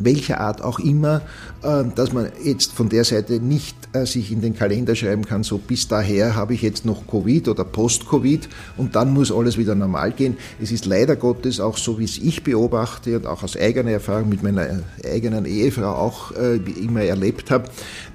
welcher 0.00 0.40
Art 0.40 0.62
auch 0.62 0.78
immer, 0.78 1.22
äh, 1.62 1.84
dass 1.94 2.12
man 2.12 2.28
jetzt 2.42 2.72
von 2.72 2.88
der 2.88 3.04
Seite 3.04 3.40
nicht 3.40 3.76
äh, 3.92 4.06
sich 4.06 4.32
in 4.32 4.40
den 4.40 4.54
Kalender 4.54 4.94
schreiben 4.94 5.24
kann, 5.24 5.42
so 5.42 5.58
bis 5.58 5.88
daher 5.88 6.34
habe 6.34 6.54
ich 6.54 6.62
jetzt 6.62 6.84
noch 6.84 7.06
Covid 7.06 7.48
oder 7.48 7.64
Post-Covid 7.64 8.48
und 8.76 8.96
dann 8.96 9.12
muss 9.12 9.32
alles 9.32 9.58
wieder 9.58 9.74
normal 9.74 10.12
gehen. 10.12 10.36
Es 10.60 10.70
ist 10.72 10.86
leider 10.86 11.16
Gottes 11.16 11.60
auch 11.60 11.76
so, 11.76 11.98
wie 11.98 12.04
es 12.04 12.18
ich 12.18 12.42
beobachte 12.42 13.16
und 13.16 13.26
auch 13.26 13.42
aus 13.42 13.56
eigener 13.56 13.92
Erfahrung 13.92 14.28
mit 14.28 14.42
meiner 14.42 14.82
eigenen 15.04 15.44
Ehefrau 15.44 15.94
auch 15.94 16.32
äh, 16.32 16.56
immer 16.56 17.02
erlebt 17.02 17.50
habe, 17.50 17.68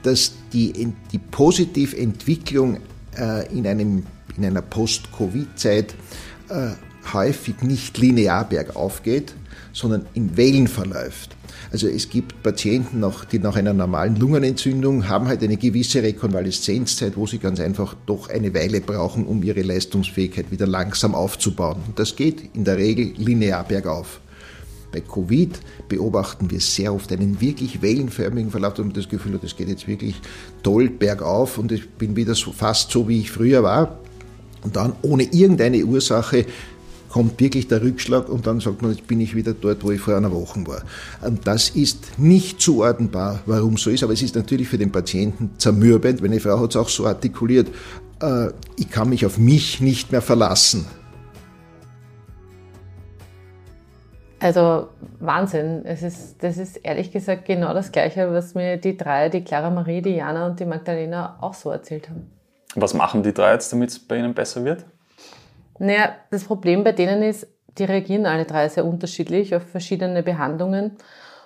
dass 0.04 0.34
die, 0.54 0.94
die 1.12 1.18
Positiventwicklung 1.18 2.78
in, 3.54 3.68
einem, 3.68 4.04
in 4.38 4.46
einer 4.46 4.62
Post-Covid-Zeit 4.62 5.96
häufig 7.14 7.62
nicht 7.62 7.98
linear 7.98 8.48
bergauf 8.48 9.04
geht, 9.04 9.34
sondern 9.74 10.06
in 10.14 10.38
Wellen 10.38 10.68
verläuft. 10.68 11.36
Also 11.72 11.88
es 11.88 12.10
gibt 12.10 12.44
Patienten, 12.44 13.02
die 13.32 13.40
nach 13.40 13.56
einer 13.56 13.74
normalen 13.74 14.18
Lungenentzündung 14.18 15.08
haben 15.08 15.30
halt 15.30 15.42
eine 15.42 15.56
gewisse 15.56 16.04
Rekonvaleszenzzeit, 16.04 17.16
wo 17.16 17.26
sie 17.26 17.38
ganz 17.38 17.62
einfach 17.62 17.96
doch 18.06 18.30
eine 18.30 18.54
Weile 18.54 18.82
brauchen, 18.82 19.26
um 19.26 19.42
ihre 19.42 19.62
Leistungsfähigkeit 19.62 20.52
wieder 20.52 20.68
langsam 20.68 21.16
aufzubauen. 21.16 21.78
Und 21.88 21.98
das 21.98 22.18
geht 22.18 22.54
in 22.56 22.66
der 22.66 22.78
Regel 22.78 23.14
linear 23.16 23.64
bergauf. 23.64 24.20
Bei 24.92 25.00
Covid 25.00 25.58
beobachten 25.88 26.52
wir 26.52 26.60
sehr 26.60 26.94
oft 26.94 27.10
einen 27.14 27.40
wirklich 27.40 27.82
wellenförmigen 27.82 28.52
Verlauf, 28.52 28.78
und 28.80 28.98
das 28.98 29.08
Gefühl, 29.08 29.40
das 29.42 29.56
geht 29.56 29.70
jetzt 29.70 29.88
wirklich 29.88 30.16
toll 30.64 30.90
bergauf 30.90 31.58
und 31.58 31.72
ich 31.72 31.90
bin 31.92 32.18
wieder 32.18 32.36
so, 32.36 32.52
fast 32.52 32.92
so, 32.92 33.08
wie 33.08 33.22
ich 33.22 33.32
früher 33.32 33.64
war. 33.64 34.00
Und 34.64 34.76
dann 34.76 34.94
ohne 35.02 35.24
irgendeine 35.24 35.86
Ursache 35.86 36.46
kommt 37.12 37.40
wirklich 37.40 37.68
der 37.68 37.82
Rückschlag 37.82 38.30
und 38.30 38.48
dann 38.48 38.60
sagt 38.60 38.82
man, 38.82 38.92
jetzt 38.92 39.06
bin 39.06 39.20
ich 39.20 39.36
wieder 39.36 39.54
dort, 39.54 39.84
wo 39.84 39.92
ich 39.92 40.00
vor 40.00 40.16
einer 40.16 40.32
Woche 40.32 40.66
war. 40.66 40.82
Und 41.22 41.46
das 41.46 41.70
ist 41.70 42.18
nicht 42.18 42.62
zuordnenbar, 42.62 43.42
warum 43.46 43.78
so 43.78 43.90
ist, 43.90 44.04
aber 44.04 44.14
es 44.14 44.22
ist 44.22 44.36
natürlich 44.36 44.68
für 44.68 44.78
den 44.78 44.92
Patienten 44.92 45.52
zermürbend. 45.58 46.22
Meine 46.22 46.40
Frau 46.40 46.60
hat 46.60 46.72
es 46.72 46.76
auch 46.76 46.90
so 46.90 47.06
artikuliert, 47.06 47.68
äh, 48.22 48.48
ich 48.78 48.90
kann 48.90 49.10
mich 49.10 49.26
auf 49.26 49.38
mich 49.38 49.82
nicht 49.82 50.12
mehr 50.12 50.22
verlassen. 50.22 50.86
Also 54.40 54.88
Wahnsinn. 55.20 55.86
Es 55.86 56.02
ist, 56.02 56.42
das 56.42 56.58
ist 56.58 56.78
ehrlich 56.78 57.12
gesagt 57.12 57.46
genau 57.46 57.76
das 57.76 57.92
Gleiche, 57.92 58.34
was 58.34 58.56
mir 58.56 58.78
die 58.78 58.98
drei, 58.98 59.30
die 59.30 59.44
Clara 59.44 59.70
Marie, 59.70 60.02
die 60.02 60.16
Jana 60.16 60.48
und 60.48 60.60
die 60.60 60.66
Magdalena 60.66 61.38
auch 61.42 61.54
so 61.54 61.70
erzählt 61.70 62.10
haben. 62.10 62.32
Was 62.74 62.94
machen 62.94 63.22
die 63.22 63.34
drei 63.34 63.54
jetzt, 63.54 63.72
damit 63.72 63.90
es 63.90 64.00
bei 64.00 64.18
ihnen 64.18 64.34
besser 64.34 64.66
wird? 64.66 64.86
Naja, 65.82 66.16
das 66.30 66.44
Problem 66.44 66.84
bei 66.84 66.92
denen 66.92 67.24
ist, 67.24 67.48
die 67.80 67.86
reagieren 67.86 68.28
alle 68.28 68.46
drei 68.46 68.70
sehr 68.70 68.86
unterschiedlich 68.86 69.56
auf 69.56 69.64
verschiedene 69.64 70.22
Behandlungen. 70.22 70.92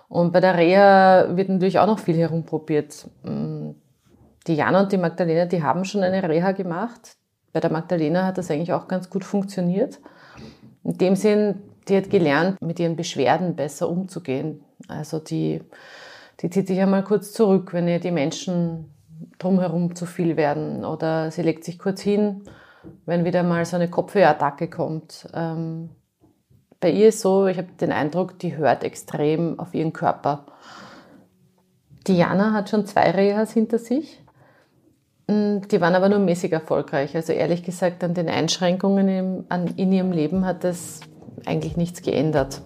Und 0.09 0.33
bei 0.33 0.41
der 0.41 0.57
Reha 0.57 1.37
wird 1.37 1.47
natürlich 1.47 1.79
auch 1.79 1.87
noch 1.87 1.99
viel 1.99 2.17
herumprobiert. 2.17 3.07
Mm, 3.23 3.69
die 4.45 4.55
Jana 4.55 4.81
und 4.81 4.91
die 4.91 4.97
Magdalena, 4.97 5.45
die 5.45 5.63
haben 5.63 5.85
schon 5.85 6.03
eine 6.03 6.27
Reha 6.27 6.51
gemacht. 6.51 7.15
Bei 7.53 7.61
der 7.61 7.71
Magdalena 7.71 8.25
hat 8.25 8.37
das 8.37 8.51
eigentlich 8.51 8.73
auch 8.73 8.89
ganz 8.89 9.09
gut 9.09 9.23
funktioniert. 9.23 10.01
In 10.83 10.97
dem 10.97 11.15
Sinn, 11.15 11.61
die 11.87 11.95
hat 11.95 12.09
gelernt, 12.09 12.61
mit 12.61 12.77
ihren 12.81 12.97
Beschwerden 12.97 13.55
besser 13.55 13.87
umzugehen. 13.87 14.65
Also 14.89 15.19
die, 15.19 15.61
die 16.41 16.49
zieht 16.49 16.67
sich 16.67 16.81
einmal 16.81 17.05
kurz 17.05 17.31
zurück, 17.31 17.71
wenn 17.71 17.87
ihr 17.87 18.01
die 18.01 18.11
Menschen 18.11 18.93
drumherum 19.39 19.95
zu 19.95 20.05
viel 20.05 20.35
werden. 20.35 20.83
Oder 20.83 21.31
sie 21.31 21.41
legt 21.41 21.63
sich 21.63 21.79
kurz 21.79 22.01
hin 22.01 22.41
wenn 23.05 23.25
wieder 23.25 23.43
mal 23.43 23.65
so 23.65 23.75
eine 23.75 23.89
Kopfhörattacke 23.89 24.69
kommt. 24.69 25.27
Ähm, 25.33 25.89
bei 26.79 26.91
ihr 26.91 27.09
ist 27.09 27.21
so, 27.21 27.47
ich 27.47 27.57
habe 27.57 27.69
den 27.79 27.91
Eindruck, 27.91 28.37
die 28.39 28.57
hört 28.57 28.83
extrem 28.83 29.59
auf 29.59 29.73
ihren 29.73 29.93
Körper. 29.93 30.45
Diana 32.07 32.53
hat 32.53 32.69
schon 32.69 32.85
zwei 32.85 33.11
Rehas 33.11 33.51
hinter 33.51 33.79
sich. 33.79 34.21
Mm, 35.27 35.61
die 35.71 35.81
waren 35.81 35.95
aber 35.95 36.09
nur 36.09 36.19
mäßig 36.19 36.51
erfolgreich. 36.51 37.15
Also 37.15 37.33
ehrlich 37.33 37.63
gesagt, 37.63 38.03
an 38.03 38.13
den 38.13 38.29
Einschränkungen 38.29 39.07
in, 39.07 39.45
an, 39.49 39.67
in 39.77 39.91
ihrem 39.91 40.11
Leben 40.11 40.45
hat 40.45 40.63
das 40.63 40.99
eigentlich 41.45 41.77
nichts 41.77 42.01
geändert. 42.01 42.61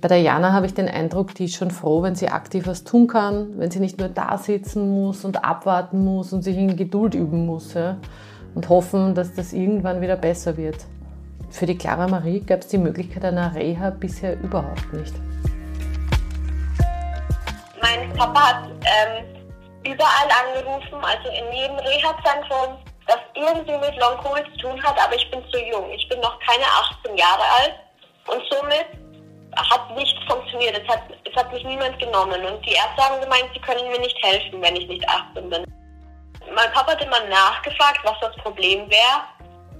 Bei 0.00 0.08
der 0.08 0.20
Jana 0.20 0.52
habe 0.52 0.66
ich 0.66 0.74
den 0.74 0.88
Eindruck, 0.88 1.34
die 1.34 1.46
ist 1.46 1.56
schon 1.56 1.70
froh, 1.70 2.02
wenn 2.02 2.14
sie 2.14 2.28
aktiv 2.28 2.66
was 2.66 2.84
tun 2.84 3.08
kann, 3.08 3.58
wenn 3.58 3.70
sie 3.70 3.80
nicht 3.80 3.98
nur 3.98 4.08
da 4.08 4.38
sitzen 4.38 4.90
muss 4.90 5.24
und 5.24 5.44
abwarten 5.44 6.04
muss 6.04 6.32
und 6.32 6.42
sich 6.42 6.56
in 6.56 6.76
Geduld 6.76 7.14
üben 7.14 7.46
muss. 7.46 7.74
Ja 7.74 7.96
und 8.58 8.68
hoffen, 8.68 9.14
dass 9.14 9.36
das 9.36 9.52
irgendwann 9.52 10.00
wieder 10.00 10.16
besser 10.16 10.56
wird. 10.56 10.84
Für 11.48 11.64
die 11.64 11.78
Clara 11.78 12.08
Marie 12.08 12.40
gab 12.40 12.58
es 12.58 12.66
die 12.66 12.78
Möglichkeit 12.78 13.24
einer 13.24 13.54
Reha 13.54 13.90
bisher 13.90 14.34
überhaupt 14.40 14.92
nicht. 14.92 15.14
Mein 17.80 18.12
Papa 18.14 18.40
hat 18.40 18.64
ähm, 18.66 19.24
überall 19.84 20.28
angerufen, 20.42 20.98
also 21.00 21.28
in 21.28 21.52
jedem 21.54 21.76
Reha-Zentrum, 21.76 22.74
das 23.06 23.18
irgendwie 23.36 23.78
mit 23.78 23.96
Long-Covid 23.96 24.46
zu 24.54 24.66
tun 24.66 24.82
hat, 24.82 24.96
aber 25.00 25.14
ich 25.14 25.30
bin 25.30 25.40
zu 25.52 25.58
jung. 25.70 25.88
Ich 25.94 26.08
bin 26.08 26.18
noch 26.18 26.36
keine 26.40 26.64
18 27.06 27.16
Jahre 27.16 27.44
alt 27.62 27.74
und 28.26 28.42
somit 28.50 28.86
hat 29.56 29.96
nichts 29.96 30.18
funktioniert. 30.28 30.82
Es 30.82 30.88
hat, 30.92 31.02
es 31.24 31.36
hat 31.36 31.52
mich 31.52 31.62
niemand 31.62 31.96
genommen 32.00 32.44
und 32.44 32.66
die 32.66 32.72
Ärzte 32.72 33.04
haben 33.04 33.20
gemeint, 33.20 33.50
sie 33.54 33.60
können 33.60 33.88
mir 33.88 34.00
nicht 34.00 34.18
helfen, 34.20 34.60
wenn 34.60 34.74
ich 34.74 34.88
nicht 34.88 35.08
18 35.08 35.48
bin 35.48 35.64
mein 36.54 36.72
Papa 36.72 36.92
hat 36.92 37.02
immer 37.02 37.24
nachgefragt, 37.26 38.00
was 38.04 38.18
das 38.20 38.36
Problem 38.36 38.90
wäre. 38.90 39.22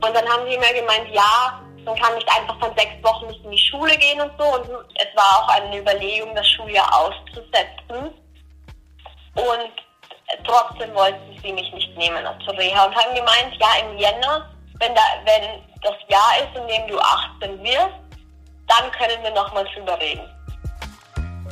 Und 0.01 0.15
dann 0.15 0.29
haben 0.29 0.49
sie 0.49 0.57
mir 0.57 0.73
gemeint, 0.75 1.09
ja, 1.11 1.61
man 1.85 1.97
kann 1.97 2.15
nicht 2.15 2.29
einfach 2.29 2.59
von 2.61 2.77
sechs 2.77 3.03
Wochen 3.03 3.27
nicht 3.29 3.45
in 3.45 3.51
die 3.51 3.59
Schule 3.59 3.97
gehen 3.97 4.21
und 4.21 4.33
so. 4.39 4.45
Und 4.45 4.69
es 4.97 5.17
war 5.17 5.43
auch 5.43 5.49
eine 5.49 5.79
Überlegung, 5.79 6.35
das 6.35 6.49
Schuljahr 6.49 6.89
auszusetzen. 6.95 8.15
Und 9.35 9.73
trotzdem 10.45 10.95
wollten 10.95 11.39
sie 11.43 11.53
mich 11.53 11.73
nicht 11.73 11.97
nehmen 11.97 12.25
zur 12.45 12.57
Reha 12.57 12.85
und 12.85 12.95
haben 12.95 13.15
gemeint, 13.15 13.57
ja, 13.59 13.89
im 13.89 13.99
Jänner, 13.99 14.51
wenn, 14.81 14.95
da, 14.95 15.01
wenn 15.25 15.63
das 15.83 15.95
Jahr 16.09 16.33
ist, 16.39 16.61
in 16.61 16.69
dem 16.69 16.89
du 16.89 16.99
18 16.99 17.63
wirst, 17.63 17.95
dann 18.69 18.91
können 18.93 19.23
wir 19.23 19.31
nochmal 19.31 19.65
drüber 19.75 19.99
reden. 20.01 20.23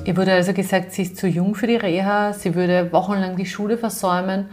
Ihr 0.04 0.16
wurde 0.16 0.32
also 0.32 0.52
gesagt, 0.52 0.92
sie 0.92 1.02
ist 1.02 1.16
zu 1.16 1.26
jung 1.26 1.54
für 1.54 1.66
die 1.66 1.76
Reha, 1.76 2.32
sie 2.32 2.54
würde 2.54 2.92
wochenlang 2.92 3.36
die 3.36 3.46
Schule 3.46 3.76
versäumen. 3.76 4.50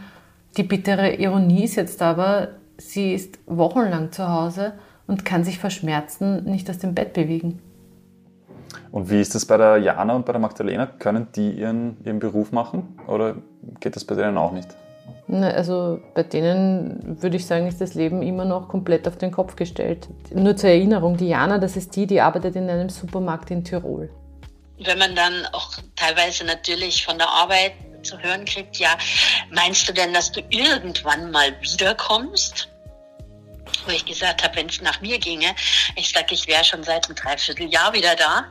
Die 0.57 0.63
bittere 0.63 1.15
Ironie 1.15 1.63
ist 1.63 1.75
jetzt 1.75 2.01
aber, 2.01 2.49
sie 2.77 3.13
ist 3.13 3.39
wochenlang 3.47 4.11
zu 4.11 4.29
Hause 4.29 4.73
und 5.07 5.25
kann 5.25 5.43
sich 5.43 5.57
vor 5.57 5.69
Schmerzen 5.69 6.43
nicht 6.43 6.69
aus 6.69 6.77
dem 6.77 6.93
Bett 6.93 7.13
bewegen. 7.13 7.59
Und 8.91 9.09
wie 9.09 9.19
ist 9.19 9.33
das 9.33 9.45
bei 9.45 9.57
der 9.57 9.77
Jana 9.77 10.15
und 10.15 10.25
bei 10.25 10.33
der 10.33 10.39
Magdalena? 10.39 10.85
Können 10.85 11.27
die 11.35 11.51
ihren, 11.51 11.97
ihren 12.05 12.19
Beruf 12.19 12.51
machen 12.51 12.99
oder 13.07 13.35
geht 13.79 13.95
das 13.95 14.05
bei 14.05 14.13
denen 14.15 14.37
auch 14.37 14.51
nicht? 14.51 14.67
Also 15.27 15.99
bei 16.13 16.23
denen 16.23 17.21
würde 17.21 17.37
ich 17.37 17.45
sagen, 17.47 17.65
ist 17.65 17.81
das 17.81 17.95
Leben 17.95 18.21
immer 18.21 18.45
noch 18.45 18.67
komplett 18.67 19.07
auf 19.07 19.17
den 19.17 19.31
Kopf 19.31 19.55
gestellt. 19.55 20.07
Nur 20.33 20.55
zur 20.55 20.69
Erinnerung, 20.69 21.17
die 21.17 21.29
Jana, 21.29 21.57
das 21.57 21.75
ist 21.75 21.95
die, 21.95 22.05
die 22.05 22.21
arbeitet 22.21 22.55
in 22.55 22.69
einem 22.69 22.89
Supermarkt 22.89 23.49
in 23.49 23.63
Tirol. 23.63 24.09
Wenn 24.83 24.99
man 24.99 25.15
dann 25.15 25.33
auch 25.53 25.71
teilweise 25.95 26.45
natürlich 26.45 27.05
von 27.05 27.17
der 27.17 27.29
Arbeit 27.29 27.73
zu 28.03 28.19
hören 28.19 28.45
kriegt, 28.45 28.77
ja, 28.77 28.97
meinst 29.49 29.87
du 29.87 29.93
denn, 29.93 30.13
dass 30.13 30.31
du 30.31 30.41
irgendwann 30.49 31.31
mal 31.31 31.59
wiederkommst? 31.61 32.69
Wo 33.85 33.91
ich 33.91 34.05
gesagt 34.05 34.43
habe, 34.43 34.55
wenn 34.55 34.67
es 34.67 34.81
nach 34.81 35.01
mir 35.01 35.17
ginge, 35.19 35.55
ich 35.95 36.09
sage, 36.09 36.33
ich 36.33 36.47
wäre 36.47 36.63
schon 36.63 36.83
seit 36.83 37.05
einem 37.05 37.15
Dreivierteljahr 37.15 37.93
wieder 37.93 38.15
da. 38.15 38.45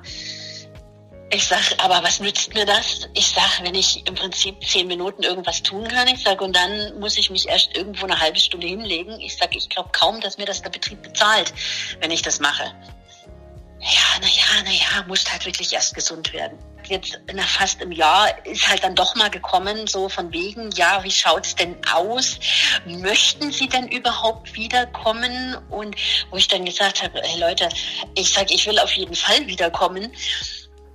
Ich 1.35 1.47
sage, 1.47 1.79
aber 1.79 2.03
was 2.03 2.21
nützt 2.21 2.53
mir 2.53 2.67
das? 2.67 3.09
Ich 3.15 3.29
sage, 3.29 3.63
wenn 3.63 3.75
ich 3.75 4.07
im 4.07 4.15
Prinzip 4.15 4.63
zehn 4.67 4.87
Minuten 4.87 5.23
irgendwas 5.23 5.63
tun 5.63 5.89
kann, 5.89 6.07
ich 6.09 6.23
sage, 6.23 6.45
und 6.45 6.55
dann 6.55 6.99
muss 7.01 7.17
ich 7.17 7.31
mich 7.31 7.49
erst 7.49 7.75
irgendwo 7.75 8.05
eine 8.05 8.21
halbe 8.21 8.39
Stunde 8.39 8.67
hinlegen. 8.67 9.19
Ich 9.19 9.39
sage, 9.39 9.57
ich 9.57 9.71
glaube 9.71 9.89
kaum, 9.93 10.21
dass 10.21 10.37
mir 10.37 10.45
das 10.45 10.61
der 10.61 10.69
Betrieb 10.69 11.03
bezahlt, 11.03 11.55
wenn 12.01 12.11
ich 12.11 12.21
das 12.21 12.39
mache. 12.39 12.75
Ja, 13.83 14.21
naja, 14.21 14.63
naja, 14.65 15.05
muss 15.09 15.31
halt 15.31 15.45
wirklich 15.45 15.73
erst 15.73 15.95
gesund 15.97 16.33
werden. 16.33 16.57
Jetzt 16.85 17.19
nach 17.35 17.49
fast 17.49 17.83
einem 17.83 17.91
Jahr 17.91 18.29
ist 18.47 18.69
halt 18.69 18.85
dann 18.85 18.95
doch 18.95 19.17
mal 19.17 19.29
gekommen, 19.29 19.89
so 19.89 20.09
von 20.09 20.33
wegen, 20.33 20.71
ja, 20.77 21.03
wie 21.03 21.11
schaut's 21.11 21.57
denn 21.57 21.77
aus? 21.93 22.39
Möchten 22.87 23.51
Sie 23.51 23.69
denn 23.69 23.89
überhaupt 23.89 24.55
wiederkommen? 24.55 25.57
Und 25.71 25.97
wo 26.31 26.37
ich 26.37 26.47
dann 26.47 26.65
gesagt 26.65 27.03
habe, 27.03 27.21
hey 27.25 27.41
Leute, 27.41 27.69
ich 28.15 28.33
sage, 28.33 28.55
ich 28.55 28.69
will 28.69 28.79
auf 28.79 28.93
jeden 28.93 29.17
Fall 29.17 29.45
wiederkommen. 29.49 30.13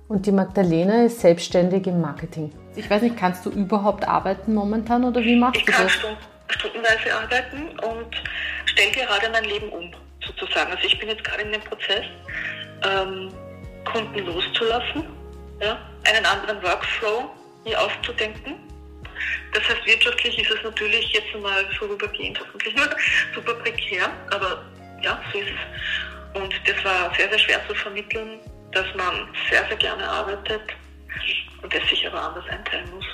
Und 0.08 0.24
die 0.24 0.32
Magdalena 0.32 1.04
ist 1.04 1.20
selbstständig 1.20 1.86
im 1.86 2.00
Marketing. 2.00 2.50
Ich 2.74 2.88
weiß 2.88 3.02
nicht, 3.02 3.18
kannst 3.18 3.44
du 3.44 3.50
überhaupt 3.50 4.08
arbeiten 4.08 4.54
momentan 4.54 5.04
oder 5.04 5.20
wie 5.22 5.36
machst 5.36 5.60
ich 5.60 5.66
du 5.66 5.72
das? 5.72 5.94
Ich 5.94 6.00
kann 6.00 6.16
stundenweise 6.48 7.14
arbeiten 7.14 7.78
und 7.80 8.16
stelle 8.64 8.92
gerade 8.92 9.28
mein 9.30 9.44
Leben 9.44 9.68
um, 9.68 9.92
sozusagen. 10.26 10.70
Also 10.70 10.86
ich 10.86 10.98
bin 10.98 11.10
jetzt 11.10 11.22
gerade 11.22 11.42
in 11.42 11.52
dem 11.52 11.60
Prozess, 11.60 12.06
ähm, 12.84 13.32
Kunden 13.84 14.26
loszulassen, 14.26 15.04
ja, 15.60 15.78
einen 16.04 16.24
anderen 16.24 16.62
Workflow 16.62 17.30
mir 17.64 17.80
auszudenken. 17.80 18.56
Das 19.52 19.62
heißt, 19.64 19.84
wirtschaftlich 19.86 20.38
ist 20.38 20.50
es 20.50 20.62
natürlich 20.62 21.12
jetzt 21.12 21.34
einmal 21.34 21.64
vorübergehend 21.78 22.38
hoffentlich 22.40 22.74
nur 22.76 22.88
super 23.34 23.54
prekär, 23.54 24.10
aber 24.30 24.64
ja, 25.02 25.20
so 25.32 25.38
ist 25.38 25.48
es. 25.48 26.40
Und 26.40 26.54
das 26.66 26.84
war 26.84 27.14
sehr, 27.16 27.28
sehr 27.30 27.38
schwer 27.38 27.68
zu 27.68 27.74
vermitteln, 27.74 28.40
dass 28.72 28.86
man 28.94 29.28
sehr, 29.50 29.66
sehr 29.66 29.76
gerne 29.76 30.08
arbeitet 30.08 30.62
und 31.62 31.74
es 31.74 31.88
sich 31.88 32.06
aber 32.06 32.22
anders 32.22 32.44
einteilen 32.48 32.90
muss. 32.90 33.04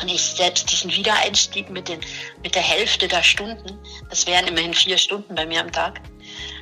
Und 0.00 0.08
ich 0.08 0.22
selbst 0.22 0.70
diesen 0.70 0.90
Wiedereinstieg 0.90 1.68
mit, 1.68 1.88
den, 1.88 2.00
mit 2.42 2.54
der 2.54 2.62
Hälfte 2.62 3.06
der 3.06 3.22
Stunden, 3.22 3.78
das 4.08 4.26
wären 4.26 4.46
immerhin 4.46 4.72
vier 4.72 4.96
Stunden 4.96 5.34
bei 5.34 5.44
mir 5.44 5.60
am 5.60 5.70
Tag, 5.70 6.00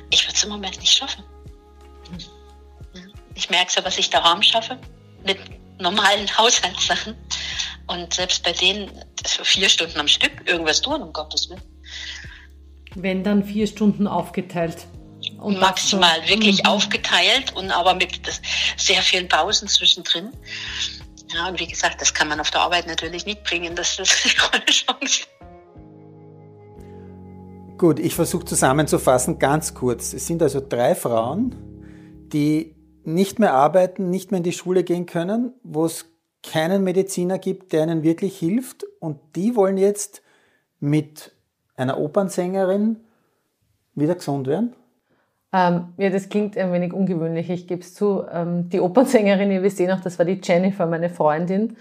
ich 0.09 0.25
würde 0.25 0.35
es 0.35 0.43
im 0.43 0.49
Moment 0.49 0.79
nicht 0.79 0.91
schaffen. 0.91 1.23
Ich 3.39 3.49
merke 3.49 3.71
so, 3.71 3.83
was 3.85 3.97
ich 3.97 4.09
daheim 4.09 4.43
schaffe 4.43 4.77
mit 5.25 5.37
normalen 5.79 6.27
Haushaltssachen. 6.37 7.15
Und 7.87 8.13
selbst 8.13 8.43
bei 8.43 8.51
denen 8.51 8.91
so 9.25 9.45
vier 9.45 9.69
Stunden 9.69 9.97
am 9.97 10.09
Stück 10.09 10.31
irgendwas 10.45 10.81
tun, 10.81 11.01
um 11.01 11.13
Gottes 11.13 11.49
Willen. 11.49 11.61
Wenn 12.95 13.23
dann 13.23 13.45
vier 13.45 13.65
Stunden 13.65 14.07
aufgeteilt. 14.07 14.85
Und 15.39 15.57
maximal 15.59 16.27
wirklich 16.27 16.63
mhm. 16.63 16.69
aufgeteilt 16.69 17.55
und 17.55 17.71
aber 17.71 17.93
mit 17.93 18.19
sehr 18.75 19.01
vielen 19.01 19.29
Pausen 19.29 19.69
zwischendrin. 19.69 20.31
Ja, 21.33 21.47
und 21.47 21.59
wie 21.59 21.67
gesagt, 21.67 22.01
das 22.01 22.13
kann 22.13 22.27
man 22.27 22.41
auf 22.41 22.51
der 22.51 22.61
Arbeit 22.61 22.87
natürlich 22.87 23.25
nicht 23.25 23.43
bringen, 23.43 23.75
das 23.75 23.97
eine 24.51 24.65
Chance 24.65 25.23
Gut, 27.77 27.99
ich 27.99 28.13
versuche 28.13 28.43
zusammenzufassen, 28.43 29.39
ganz 29.39 29.73
kurz. 29.73 30.11
Es 30.11 30.27
sind 30.27 30.41
also 30.41 30.59
drei 30.59 30.95
Frauen, 30.95 31.55
die 32.33 32.75
nicht 33.03 33.39
mehr 33.39 33.53
arbeiten, 33.53 34.09
nicht 34.09 34.31
mehr 34.31 34.39
in 34.39 34.43
die 34.43 34.51
Schule 34.51 34.83
gehen 34.83 35.05
können, 35.05 35.53
wo 35.63 35.85
es 35.85 36.05
keinen 36.43 36.83
Mediziner 36.83 37.37
gibt, 37.37 37.73
der 37.73 37.83
ihnen 37.83 38.03
wirklich 38.03 38.37
hilft. 38.37 38.85
Und 38.99 39.19
die 39.35 39.55
wollen 39.55 39.77
jetzt 39.77 40.21
mit 40.79 41.31
einer 41.75 41.99
Opernsängerin 41.99 42.97
wieder 43.95 44.15
gesund 44.15 44.47
werden? 44.47 44.73
Ähm, 45.51 45.93
ja, 45.97 46.09
das 46.09 46.29
klingt 46.29 46.57
ein 46.57 46.71
wenig 46.71 46.93
ungewöhnlich, 46.93 47.49
ich 47.49 47.67
gebe 47.67 47.81
es 47.81 47.93
zu. 47.93 48.23
Ähm, 48.31 48.69
die 48.69 48.79
Opernsängerin, 48.79 49.51
ihr 49.51 49.63
wisst 49.63 49.79
eh 49.79 49.87
noch, 49.87 49.99
das 49.99 50.19
war 50.19 50.25
die 50.25 50.39
Jennifer, 50.43 50.85
meine 50.85 51.09
Freundin, 51.09 51.75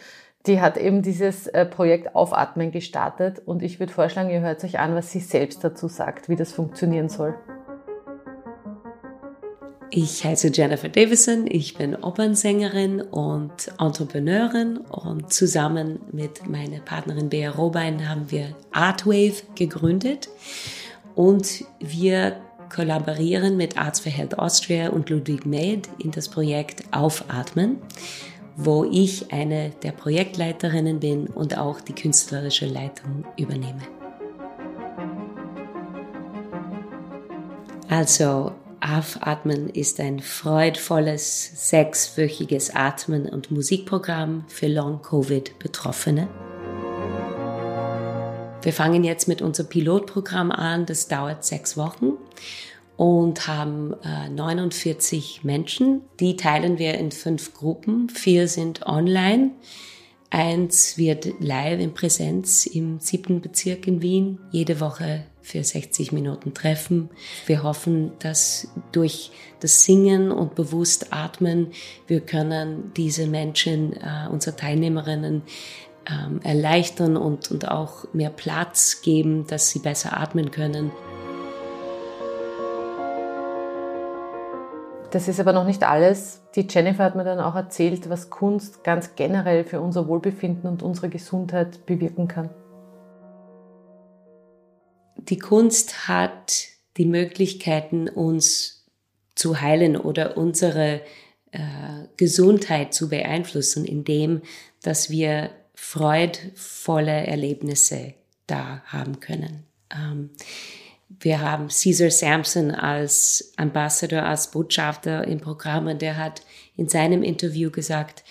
die 0.47 0.61
hat 0.61 0.79
eben 0.79 1.03
dieses 1.03 1.47
äh, 1.49 1.67
Projekt 1.67 2.15
Aufatmen 2.15 2.71
gestartet 2.71 3.43
und 3.45 3.63
ich 3.63 3.79
würde 3.79 3.93
vorschlagen, 3.93 4.31
ihr 4.31 4.41
hört 4.41 4.65
euch 4.65 4.79
an, 4.79 4.95
was 4.95 5.11
sie 5.11 5.21
selbst 5.21 5.63
dazu 5.65 5.89
sagt, 5.89 6.31
wie 6.31 6.37
das 6.37 6.53
funktionieren 6.53 7.11
soll. 7.11 7.35
Ich 9.91 10.23
heiße 10.23 10.51
Jennifer 10.53 10.91
Davison, 10.91 11.47
ich 11.47 11.75
bin 11.75 11.97
Opernsängerin 11.97 13.01
und 13.01 13.73
Entrepreneurin 13.79 14.77
und 14.77 15.33
zusammen 15.33 16.01
mit 16.13 16.47
meiner 16.47 16.81
Partnerin 16.81 17.31
Bea 17.31 17.51
Robein 17.51 18.07
haben 18.07 18.31
wir 18.31 18.55
Artwave 18.71 19.43
gegründet 19.55 20.29
und 21.15 21.65
wir 21.81 22.37
kollaborieren 22.69 23.57
mit 23.57 23.79
Arts 23.79 24.01
for 24.01 24.13
Health 24.13 24.39
Austria 24.39 24.91
und 24.91 25.09
Ludwig 25.09 25.47
Med 25.47 25.89
in 25.99 26.11
das 26.11 26.29
Projekt 26.29 26.85
Aufatmen, 26.93 27.79
wo 28.57 28.85
ich 28.85 29.33
eine 29.33 29.71
der 29.83 29.93
Projektleiterinnen 29.93 31.01
bin 31.01 31.29
und 31.29 31.57
auch 31.57 31.81
die 31.81 31.95
künstlerische 31.95 32.67
Leitung 32.67 33.25
übernehme. 33.39 33.81
Also, 37.89 38.53
Aufatmen 38.81 39.69
ist 39.69 40.01
ein 40.01 40.21
freudvolles, 40.21 41.71
sechswöchiges 41.71 42.75
Atmen- 42.75 43.29
und 43.29 43.51
Musikprogramm 43.51 44.45
für 44.49 44.69
Long-Covid-Betroffene. 44.69 46.29
Wir 48.63 48.73
fangen 48.73 49.05
jetzt 49.05 49.29
mit 49.29 49.43
unserem 49.43 49.69
Pilotprogramm 49.69 50.51
an, 50.51 50.87
das 50.87 51.09
dauert 51.09 51.45
sechs 51.45 51.77
Wochen 51.77 52.15
und 52.97 53.47
haben 53.47 53.95
äh, 54.03 54.29
49 54.29 55.45
Menschen. 55.45 56.03
Die 56.19 56.37
teilen 56.37 56.79
wir 56.79 56.95
in 56.95 57.13
fünf 57.13 57.55
Gruppen. 57.55 58.09
Vier 58.09 58.49
sind 58.49 58.87
online. 58.87 59.53
Eins 60.31 60.99
wird 60.99 61.41
live 61.41 61.81
in 61.81 61.95
Präsenz 61.95 62.67
im 62.67 63.01
siebten 63.01 63.41
Bezirk 63.41 63.87
in 63.87 64.03
Wien, 64.03 64.41
jede 64.51 64.81
Woche 64.81 65.25
für 65.49 65.65
60 65.65 66.13
Minuten 66.13 66.53
treffen. 66.53 67.09
Wir 67.47 67.63
hoffen, 67.63 68.13
dass 68.19 68.69
durch 68.93 69.31
das 69.61 69.85
Singen 69.85 70.31
und 70.31 70.55
bewusst 70.55 71.13
atmen, 71.13 71.73
wir 72.07 72.21
können 72.21 72.93
diese 72.97 73.27
Menschen, 73.27 73.95
äh, 73.95 74.29
unsere 74.31 74.57
Teilnehmerinnen, 74.57 75.43
ähm, 76.07 76.41
erleichtern 76.43 77.17
und, 77.17 77.51
und 77.51 77.69
auch 77.69 78.13
mehr 78.13 78.31
Platz 78.31 79.01
geben, 79.01 79.47
dass 79.47 79.71
sie 79.71 79.79
besser 79.79 80.19
atmen 80.19 80.51
können. 80.51 80.93
Das 85.11 85.29
ist 85.29 85.41
aber 85.41 85.55
noch 85.55 85.65
nicht 85.65 85.83
alles. 85.85 86.43
Die 86.55 86.67
Jennifer 86.69 87.05
hat 87.05 87.17
mir 87.17 87.25
dann 87.25 87.41
auch 87.41 87.55
erzählt, 87.55 88.11
was 88.11 88.29
Kunst 88.29 88.85
ganz 88.85 89.15
generell 89.15 89.65
für 89.65 89.81
unser 89.81 90.07
Wohlbefinden 90.07 90.69
und 90.69 90.83
unsere 90.83 91.09
Gesundheit 91.09 91.87
bewirken 91.87 92.29
kann. 92.29 92.51
Die 95.29 95.39
Kunst 95.39 96.09
hat 96.09 96.69
die 96.97 97.05
Möglichkeiten, 97.05 98.09
uns 98.09 98.87
zu 99.35 99.61
heilen 99.61 99.97
oder 99.97 100.37
unsere 100.37 101.03
äh, 101.53 101.61
Gesundheit 102.17 102.93
zu 102.93 103.09
beeinflussen, 103.09 103.85
indem 103.85 104.43
dass 104.83 105.11
wir 105.11 105.51
freudvolle 105.75 107.27
Erlebnisse 107.27 108.15
da 108.47 108.83
haben 108.87 109.21
können. 109.21 109.65
Ähm, 109.95 110.31
wir 111.21 111.41
haben 111.41 111.69
Caesar 111.69 112.11
Sampson 112.11 112.71
als 112.71 113.53
Ambassador, 113.57 114.25
als 114.25 114.51
Botschafter 114.51 115.27
im 115.27 115.41
Programm 115.41 115.87
und 115.87 116.03
der 116.03 116.17
hat 116.17 116.43
in 116.77 116.89
seinem 116.89 117.23
Interview 117.23 117.71
gesagt, 117.71 118.25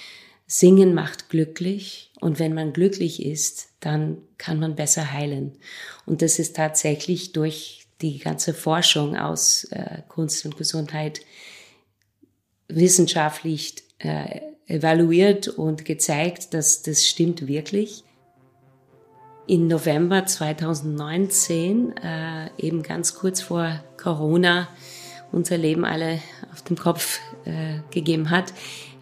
Singen 0.48 0.94
macht 0.94 1.30
glücklich 1.30 2.12
und 2.22 2.40
wenn 2.40 2.54
man 2.54 2.72
glücklich 2.72 3.26
ist, 3.26 3.68
dann 3.82 4.20
kann 4.38 4.60
man 4.60 4.76
besser 4.76 5.12
heilen. 5.12 5.58
Und 6.06 6.22
das 6.22 6.40
ist 6.40 6.56
tatsächlich 6.56 7.34
durch 7.34 7.86
die 8.02 8.20
ganze 8.20 8.54
Forschung 8.54 9.18
aus 9.18 9.66
äh, 9.66 10.04
Kunst 10.08 10.46
und 10.46 10.58
Gesundheit 10.58 11.20
wissenschaftlich 12.70 13.76
äh, 14.00 14.40
evaluiert 14.68 15.50
und 15.50 15.84
gezeigt, 15.84 16.54
dass 16.54 16.82
das 16.82 17.06
stimmt 17.06 17.48
wirklich. 17.48 18.04
In 19.48 19.68
November 19.68 20.26
2019, 20.26 21.96
äh, 21.98 22.50
eben 22.58 22.84
ganz 22.84 23.16
kurz 23.16 23.42
vor 23.42 23.84
Corona, 23.98 24.70
unser 25.32 25.58
Leben 25.58 25.86
alle 25.86 26.22
auf 26.54 26.62
den 26.64 26.78
Kopf 26.78 27.20
äh, 27.46 27.80
gegeben 27.92 28.30
hat, 28.30 28.54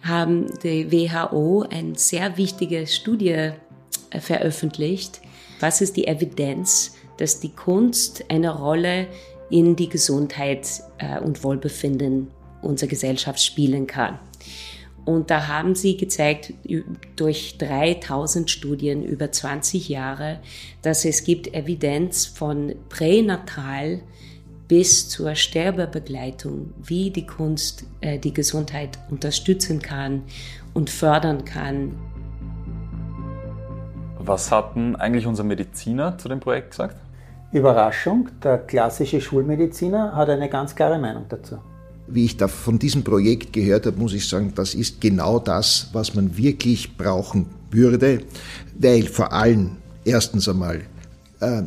haben 0.08 0.46
die 0.62 0.90
WHO 0.90 1.64
eine 1.68 1.96
sehr 1.96 2.36
wichtige 2.36 2.86
Studie 2.86 3.50
äh, 4.10 4.20
veröffentlicht. 4.20 5.20
Was 5.60 5.80
ist 5.80 5.96
die 5.96 6.06
Evidenz, 6.06 6.94
dass 7.18 7.40
die 7.40 7.50
Kunst 7.50 8.24
eine 8.28 8.56
Rolle 8.58 9.06
in 9.50 9.76
die 9.76 9.88
Gesundheit 9.88 10.82
äh, 10.98 11.18
und 11.20 11.44
Wohlbefinden 11.44 12.28
unserer 12.62 12.88
Gesellschaft 12.88 13.42
spielen 13.42 13.86
kann? 13.86 14.18
Und 15.06 15.30
da 15.30 15.46
haben 15.46 15.76
sie 15.76 15.96
gezeigt, 15.96 16.52
durch 17.14 17.58
3000 17.58 18.50
Studien 18.50 19.04
über 19.04 19.30
20 19.30 19.88
Jahre, 19.88 20.40
dass 20.82 21.04
es 21.04 21.22
gibt 21.22 21.54
Evidenz 21.54 22.26
von 22.26 22.74
pränatal 22.88 24.00
bis 24.68 25.08
zur 25.08 25.34
Sterbebegleitung, 25.34 26.72
wie 26.82 27.10
die 27.10 27.26
Kunst 27.26 27.84
äh, 28.00 28.18
die 28.18 28.34
Gesundheit 28.34 28.98
unterstützen 29.10 29.80
kann 29.80 30.22
und 30.74 30.90
fördern 30.90 31.44
kann. 31.44 31.96
Was 34.18 34.50
hat 34.50 34.74
denn 34.74 34.96
eigentlich 34.96 35.26
unser 35.26 35.44
Mediziner 35.44 36.18
zu 36.18 36.28
dem 36.28 36.40
Projekt 36.40 36.70
gesagt? 36.70 36.96
Überraschung, 37.52 38.28
der 38.42 38.58
klassische 38.58 39.20
Schulmediziner 39.20 40.14
hat 40.14 40.28
eine 40.28 40.48
ganz 40.48 40.74
klare 40.74 40.98
Meinung 40.98 41.26
dazu. 41.28 41.58
Wie 42.08 42.24
ich 42.24 42.36
da 42.36 42.48
von 42.48 42.78
diesem 42.78 43.04
Projekt 43.04 43.52
gehört 43.52 43.86
habe, 43.86 43.96
muss 43.96 44.12
ich 44.12 44.28
sagen, 44.28 44.52
das 44.54 44.74
ist 44.74 45.00
genau 45.00 45.38
das, 45.38 45.90
was 45.92 46.14
man 46.14 46.36
wirklich 46.36 46.96
brauchen 46.96 47.46
würde, 47.70 48.22
weil 48.78 49.04
vor 49.04 49.32
allem 49.32 49.76
erstens 50.04 50.48
einmal 50.48 50.82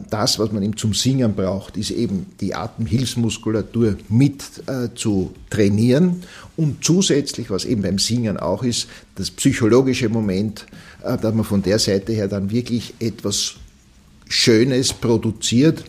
das, 0.10 0.39
was 0.39 0.52
man 0.52 0.63
eben 0.63 0.78
zum 0.78 0.94
Singen 0.94 1.36
braucht, 1.36 1.78
ist 1.78 1.92
eben 1.92 2.26
die 2.42 2.56
Atemhilfsmuskulatur 2.56 3.98
mit 4.10 4.44
äh, 4.68 4.89
zu 4.96 5.34
trainieren 5.50 6.24
und 6.58 6.84
zusätzlich, 6.84 7.50
was 7.50 7.65
eben 7.65 7.82
beim 7.82 8.00
Singen 8.00 8.38
auch 8.38 8.63
ist, 8.63 8.88
das 9.15 9.32
psychologische 9.32 10.10
Moment, 10.10 10.65
äh, 11.04 11.18
dass 11.18 11.34
man 11.34 11.46
von 11.46 11.62
der 11.62 11.80
Seite 11.80 12.13
her 12.13 12.28
dann 12.28 12.52
wirklich 12.52 12.96
etwas 13.00 13.56
Schönes 14.28 14.94
produziert 14.94 15.84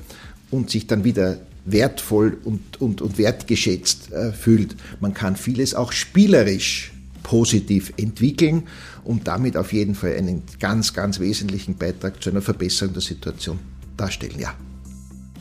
und 0.51 0.71
sich 0.71 0.87
dann 0.87 1.05
wieder 1.05 1.39
wertvoll 1.65 2.39
und, 2.45 2.81
und, 2.81 3.03
und 3.03 3.19
wertgeschätzt 3.19 4.13
äh, 4.13 4.33
fühlt. 4.33 4.77
Man 5.01 5.15
kann 5.15 5.37
vieles 5.37 5.75
auch 5.75 5.93
spielerisch 5.93 6.93
positiv 7.23 7.93
entwickeln 7.97 8.65
und 9.05 9.29
damit 9.29 9.57
auf 9.57 9.73
jeden 9.73 9.95
Fall 9.95 10.17
einen 10.17 10.43
ganz, 10.59 10.95
ganz 10.95 11.21
wesentlichen 11.21 11.77
Beitrag 11.77 12.23
zu 12.23 12.31
einer 12.31 12.43
Verbesserung 12.43 12.93
der 12.95 13.03
Situation 13.03 13.59
darstellen. 14.01 14.39
Ja. 14.39 14.51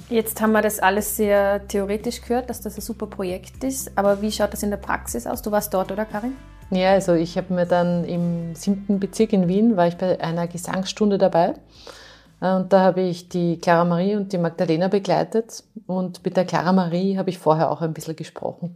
Jetzt 0.09 0.41
haben 0.41 0.53
wir 0.53 0.61
das 0.61 0.79
alles 0.79 1.15
sehr 1.15 1.67
theoretisch 1.67 2.21
gehört, 2.21 2.49
dass 2.49 2.61
das 2.61 2.75
ein 2.77 2.81
super 2.81 3.05
Projekt 3.05 3.63
ist. 3.63 3.91
Aber 3.95 4.21
wie 4.21 4.31
schaut 4.31 4.53
das 4.53 4.63
in 4.63 4.71
der 4.71 4.77
Praxis 4.77 5.27
aus? 5.27 5.41
Du 5.43 5.51
warst 5.51 5.73
dort, 5.73 5.91
oder 5.91 6.05
Karin? 6.05 6.35
Ja, 6.71 6.91
also 6.91 7.13
ich 7.13 7.37
habe 7.37 7.53
mir 7.53 7.65
dann 7.65 8.03
im 8.05 8.55
siebten 8.55 8.99
Bezirk 8.99 9.33
in 9.33 9.47
Wien, 9.47 9.77
war 9.77 9.87
ich 9.87 9.97
bei 9.97 10.19
einer 10.19 10.47
Gesangsstunde 10.47 11.17
dabei. 11.17 11.53
Und 12.39 12.71
da 12.71 12.79
habe 12.79 13.01
ich 13.01 13.29
die 13.29 13.59
Clara 13.59 13.85
Marie 13.85 14.15
und 14.15 14.33
die 14.33 14.37
Magdalena 14.37 14.87
begleitet. 14.87 15.63
Und 15.87 16.23
mit 16.23 16.37
der 16.37 16.45
Clara 16.45 16.73
Marie 16.73 17.17
habe 17.17 17.29
ich 17.29 17.37
vorher 17.37 17.69
auch 17.69 17.81
ein 17.81 17.93
bisschen 17.93 18.15
gesprochen. 18.15 18.75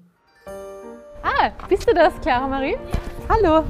Ah, 1.23 1.49
bist 1.69 1.89
du 1.89 1.93
das, 1.93 2.13
Clara 2.21 2.47
Marie? 2.47 2.73
Ja. 2.73 3.29
Hallo. 3.29 3.63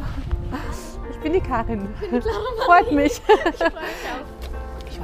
Ich 1.11 1.17
bin 1.19 1.33
die 1.33 1.41
Karin. 1.41 1.87
Ich 2.01 2.09
bin 2.09 2.19
die 2.19 2.27
Clara 2.27 2.39
Marie. 2.57 2.83
Freut 2.83 2.91
mich. 2.91 3.11
Ich 3.11 3.21
freue 3.21 3.69
mich 3.69 3.69
auch. 3.69 4.32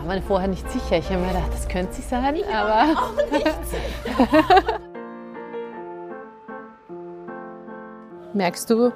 Ich 0.09 0.11
war 0.11 0.21
mir 0.21 0.25
vorher 0.25 0.47
nicht 0.47 0.71
sicher. 0.71 0.97
Ich 0.97 1.07
habe 1.11 1.19
mir 1.19 1.27
gedacht, 1.27 1.53
das 1.53 1.67
könnte 1.67 1.93
sie 1.93 2.01
sein, 2.01 2.35
ich 2.35 2.47
aber. 2.47 2.99
Auch 2.99 3.13
nicht. 3.31 3.45
Merkst 8.33 8.71
du 8.71 8.91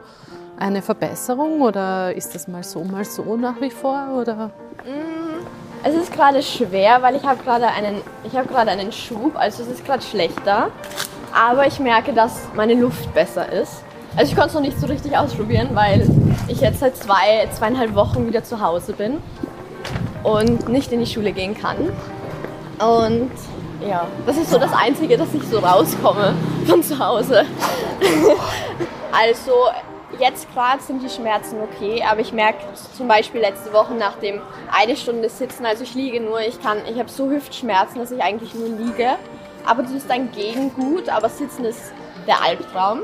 eine 0.58 0.82
Verbesserung 0.82 1.62
oder 1.62 2.16
ist 2.16 2.34
das 2.34 2.48
mal 2.48 2.64
so, 2.64 2.84
mal 2.84 3.06
so 3.06 3.36
nach 3.36 3.62
wie 3.62 3.70
vor? 3.70 4.08
Oder? 4.20 4.48
Mm, 4.86 5.46
es 5.84 5.94
ist 5.94 6.12
gerade 6.12 6.42
schwer, 6.42 7.04
weil 7.04 7.16
ich 7.16 7.24
habe 7.24 7.44
gerade 7.44 7.68
einen, 7.68 8.02
ich 8.24 8.36
habe 8.36 8.48
gerade 8.48 8.72
einen 8.72 8.92
Schub, 8.92 9.36
also 9.36 9.62
es 9.62 9.70
ist 9.70 9.86
gerade 9.86 10.02
schlechter. 10.02 10.72
Aber 11.32 11.68
ich 11.68 11.80
merke, 11.80 12.14
dass 12.14 12.48
meine 12.56 12.74
Luft 12.74 13.14
besser 13.14 13.52
ist. 13.52 13.84
Also 14.16 14.32
ich 14.32 14.36
konnte 14.36 14.50
es 14.50 14.56
noch 14.56 14.62
nicht 14.62 14.80
so 14.80 14.88
richtig 14.88 15.16
ausprobieren, 15.16 15.70
weil 15.74 16.08
ich 16.48 16.62
jetzt 16.62 16.80
seit 16.80 16.98
zwei, 16.98 17.48
zweieinhalb 17.52 17.94
Wochen 17.94 18.26
wieder 18.26 18.44
zu 18.44 18.62
Hause 18.62 18.94
bin 18.94 19.20
und 20.24 20.70
nicht 20.70 20.92
in 20.92 21.00
die 21.00 21.06
Schule 21.06 21.32
gehen 21.32 21.56
kann. 21.56 21.78
Und 22.80 23.32
ja, 23.88 24.08
das 24.26 24.38
ist 24.38 24.50
so 24.50 24.58
das 24.58 24.74
Einzige, 24.74 25.18
dass 25.18 25.34
ich 25.34 25.44
so 25.44 25.60
rauskomme 25.60 26.34
von 26.66 26.82
zu 26.82 26.98
Hause. 26.98 27.46
also 29.12 29.52
Jetzt 30.20 30.54
gerade 30.54 30.82
sind 30.82 31.02
die 31.02 31.10
Schmerzen 31.10 31.58
okay, 31.62 32.04
aber 32.04 32.22
ich 32.22 32.32
merke 32.34 32.60
zum 32.96 33.08
Beispiel 33.08 33.42
letzte 33.42 33.74
Woche 33.74 33.94
nach 33.94 34.16
dem 34.20 34.42
eine 34.72 34.96
Stunde 34.96 35.28
Sitzen, 35.30 35.66
also 35.66 35.84
ich 35.84 35.96
liege 35.96 36.22
nur, 36.22 36.40
ich 36.42 36.62
kann, 36.62 36.78
ich 36.90 37.00
habe 37.00 37.10
so 37.10 37.30
Hüftschmerzen, 37.32 38.00
dass 38.00 38.12
ich 38.12 38.22
eigentlich 38.22 38.54
nur 38.54 38.70
liege. 38.70 39.16
Aber 39.66 39.82
das 39.82 39.92
ist 39.92 40.10
dann 40.10 40.32
gegen 40.32 40.74
gut, 40.74 41.10
aber 41.10 41.30
Sitzen 41.30 41.66
ist 41.66 41.94
der 42.28 42.44
Albtraum. 42.44 43.02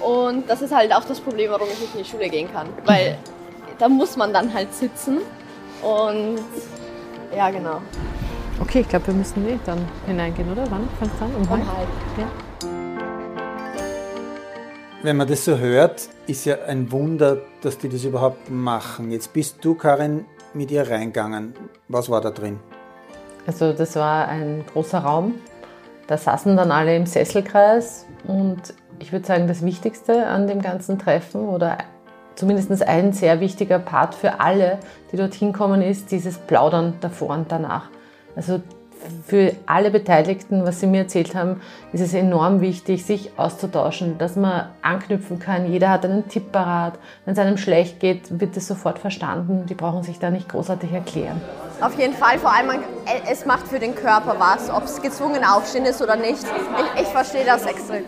Und 0.00 0.48
das 0.48 0.60
ist 0.60 0.74
halt 0.74 0.94
auch 0.94 1.04
das 1.04 1.20
Problem, 1.20 1.50
warum 1.50 1.68
ich 1.68 1.78
nicht 1.78 1.94
in 1.94 2.02
die 2.02 2.08
Schule 2.08 2.28
gehen 2.28 2.52
kann. 2.52 2.68
Weil 2.84 3.18
da 3.78 3.88
muss 3.88 4.16
man 4.16 4.32
dann 4.32 4.52
halt 4.52 4.74
sitzen. 4.74 5.18
Und 5.82 6.38
ja, 7.36 7.50
genau. 7.50 7.80
Okay, 8.60 8.80
ich 8.80 8.88
glaube, 8.88 9.08
wir 9.08 9.14
müssen 9.14 9.46
eh 9.48 9.58
dann 9.66 9.78
hineingehen, 10.06 10.50
oder? 10.50 10.70
Wann 10.70 10.88
fängt 10.98 11.12
es 11.14 11.22
an? 11.22 11.34
Um, 11.34 11.42
um 11.42 11.76
halb. 11.76 11.88
Ja. 12.18 12.26
Wenn 15.02 15.16
man 15.16 15.28
das 15.28 15.44
so 15.44 15.58
hört, 15.58 16.08
ist 16.26 16.46
ja 16.46 16.56
ein 16.66 16.90
Wunder, 16.90 17.38
dass 17.60 17.76
die 17.76 17.88
das 17.88 18.04
überhaupt 18.04 18.50
machen. 18.50 19.10
Jetzt 19.10 19.32
bist 19.32 19.62
du, 19.62 19.74
Karin, 19.74 20.24
mit 20.54 20.70
ihr 20.70 20.88
reingegangen. 20.88 21.54
Was 21.88 22.08
war 22.08 22.20
da 22.20 22.30
drin? 22.30 22.58
Also 23.46 23.72
das 23.72 23.96
war 23.96 24.28
ein 24.28 24.64
großer 24.72 25.00
Raum. 25.00 25.34
Da 26.06 26.16
saßen 26.16 26.56
dann 26.56 26.70
alle 26.70 26.96
im 26.96 27.06
Sesselkreis 27.06 28.06
und 28.26 28.74
ich 28.98 29.12
würde 29.12 29.26
sagen, 29.26 29.48
das 29.48 29.64
Wichtigste 29.64 30.26
an 30.26 30.46
dem 30.46 30.62
ganzen 30.62 30.98
Treffen 30.98 31.48
oder 31.48 31.78
zumindest 32.34 32.82
ein 32.82 33.12
sehr 33.12 33.40
wichtiger 33.40 33.78
Part 33.78 34.14
für 34.14 34.40
alle, 34.40 34.78
die 35.12 35.16
dorthin 35.16 35.52
kommen, 35.52 35.82
ist 35.82 36.10
dieses 36.10 36.38
Plaudern 36.38 36.94
davor 37.00 37.30
und 37.30 37.50
danach. 37.50 37.88
Also 38.36 38.60
für 39.26 39.52
alle 39.66 39.90
Beteiligten, 39.90 40.64
was 40.64 40.80
Sie 40.80 40.86
mir 40.86 41.02
erzählt 41.02 41.34
haben, 41.34 41.60
ist 41.92 42.00
es 42.00 42.14
enorm 42.14 42.60
wichtig, 42.60 43.04
sich 43.04 43.38
auszutauschen, 43.38 44.18
dass 44.18 44.36
man 44.36 44.68
anknüpfen 44.82 45.38
kann. 45.38 45.70
Jeder 45.70 45.90
hat 45.90 46.04
einen 46.04 46.28
Tipp 46.28 46.52
parat. 46.52 46.98
Wenn 47.24 47.32
es 47.32 47.38
einem 47.38 47.56
schlecht 47.56 48.00
geht, 48.00 48.40
wird 48.40 48.56
es 48.56 48.66
sofort 48.66 48.98
verstanden. 48.98 49.66
Die 49.66 49.74
brauchen 49.74 50.02
sich 50.02 50.18
da 50.18 50.30
nicht 50.30 50.48
großartig 50.48 50.92
erklären. 50.92 51.40
Auf 51.80 51.98
jeden 51.98 52.14
Fall, 52.14 52.38
vor 52.38 52.52
allem, 52.52 52.80
es 53.30 53.46
macht 53.46 53.68
für 53.68 53.78
den 53.78 53.94
Körper 53.94 54.36
was, 54.38 54.70
ob 54.70 54.84
es 54.84 55.02
gezwungen 55.02 55.44
aufstehen 55.44 55.84
ist 55.84 56.00
oder 56.00 56.16
nicht. 56.16 56.44
Ich, 56.44 57.02
ich 57.02 57.08
verstehe 57.08 57.44
das 57.44 57.66
extrem. 57.66 58.04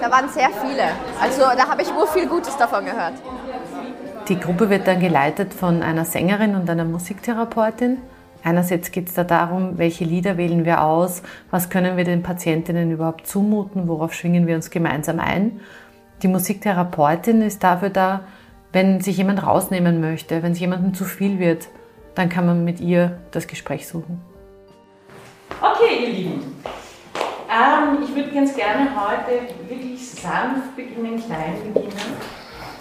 Da 0.00 0.10
waren 0.10 0.28
sehr 0.28 0.50
viele. 0.50 0.84
Also 1.20 1.42
da 1.56 1.68
habe 1.68 1.82
ich 1.82 1.92
nur 1.92 2.06
viel 2.06 2.26
Gutes 2.26 2.56
davon 2.56 2.84
gehört. 2.84 3.14
Die 4.28 4.38
Gruppe 4.38 4.70
wird 4.70 4.86
dann 4.86 5.00
geleitet 5.00 5.52
von 5.52 5.82
einer 5.82 6.04
Sängerin 6.04 6.54
und 6.54 6.68
einer 6.70 6.84
Musiktherapeutin. 6.84 7.98
Einerseits 8.42 8.90
geht 8.90 9.08
es 9.08 9.14
da 9.14 9.24
darum, 9.24 9.78
welche 9.78 10.04
Lieder 10.04 10.36
wählen 10.36 10.64
wir 10.64 10.82
aus, 10.82 11.22
was 11.50 11.70
können 11.70 11.96
wir 11.96 12.04
den 12.04 12.22
Patientinnen 12.22 12.90
überhaupt 12.90 13.26
zumuten, 13.26 13.88
worauf 13.88 14.14
schwingen 14.14 14.46
wir 14.46 14.56
uns 14.56 14.70
gemeinsam 14.70 15.20
ein. 15.20 15.60
Die 16.22 16.28
Musiktherapeutin 16.28 17.42
ist 17.42 17.62
dafür 17.62 17.90
da, 17.90 18.20
wenn 18.72 19.00
sich 19.00 19.16
jemand 19.16 19.44
rausnehmen 19.44 20.00
möchte, 20.00 20.42
wenn 20.42 20.52
es 20.52 20.60
jemandem 20.60 20.94
zu 20.94 21.04
viel 21.04 21.38
wird, 21.38 21.68
dann 22.14 22.28
kann 22.28 22.46
man 22.46 22.64
mit 22.64 22.80
ihr 22.80 23.18
das 23.30 23.46
Gespräch 23.46 23.88
suchen. 23.88 24.20
Okay, 25.60 26.04
ihr 26.06 26.12
Lieben. 26.12 26.62
Ähm, 27.50 28.02
ich 28.04 28.14
würde 28.14 28.32
ganz 28.32 28.54
gerne 28.54 28.90
heute 28.94 29.68
wirklich 29.68 30.08
sanft 30.08 30.76
beginnen, 30.76 31.22
klein 31.24 31.54
beginnen. 31.74 31.90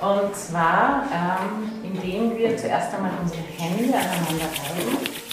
Und 0.02 0.36
zwar, 0.36 1.04
ähm, 1.12 1.72
indem 1.84 2.38
wir 2.38 2.56
zuerst 2.56 2.94
einmal 2.94 3.12
unsere 3.22 3.42
Hände 3.42 3.94
aneinander 3.96 4.46
reiben. 4.46 5.29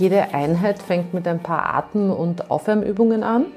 Jede 0.00 0.32
Einheit 0.32 0.82
fängt 0.82 1.12
mit 1.12 1.28
ein 1.28 1.40
paar 1.40 1.74
Atem- 1.74 2.10
und 2.10 2.50
Aufwärmübungen 2.50 3.22
an. 3.22 3.48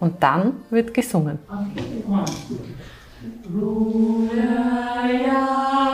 Und 0.00 0.20
dann 0.20 0.54
wird 0.70 0.92
gesungen. 0.92 1.38
Jakob, 5.24 5.91